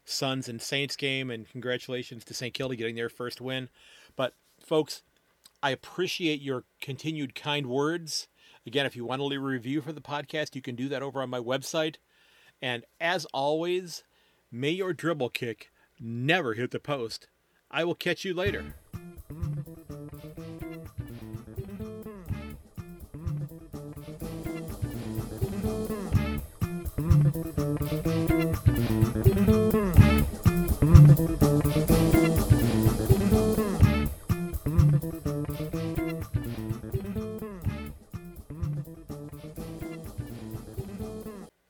[0.10, 2.54] Suns and Saints game, and congratulations to St.
[2.54, 3.70] Kilda getting their first win.
[4.16, 4.34] But,
[4.66, 5.04] folks,
[5.62, 8.28] I appreciate your continued kind words.
[8.66, 11.04] Again, if you want to leave a review for the podcast, you can do that
[11.04, 11.96] over on my website.
[12.62, 14.04] And as always,
[14.52, 17.28] may your dribble kick never hit the post.
[17.70, 18.76] I will catch you later.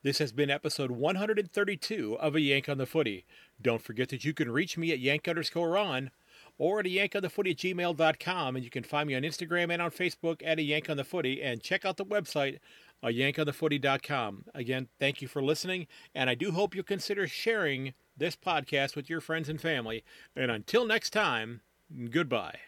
[0.08, 3.26] This has been episode 132 of A Yank on the Footy.
[3.60, 6.10] Don't forget that you can reach me at yank underscore on
[6.56, 8.56] or at a yank on the footy at gmail.com.
[8.56, 11.04] And you can find me on Instagram and on Facebook at a yank on the
[11.04, 11.42] footy.
[11.42, 12.58] And check out the website,
[13.02, 14.44] a yankonthefooty.com.
[14.54, 15.86] Again, thank you for listening.
[16.14, 20.04] And I do hope you'll consider sharing this podcast with your friends and family.
[20.34, 21.60] And until next time,
[22.08, 22.60] goodbye.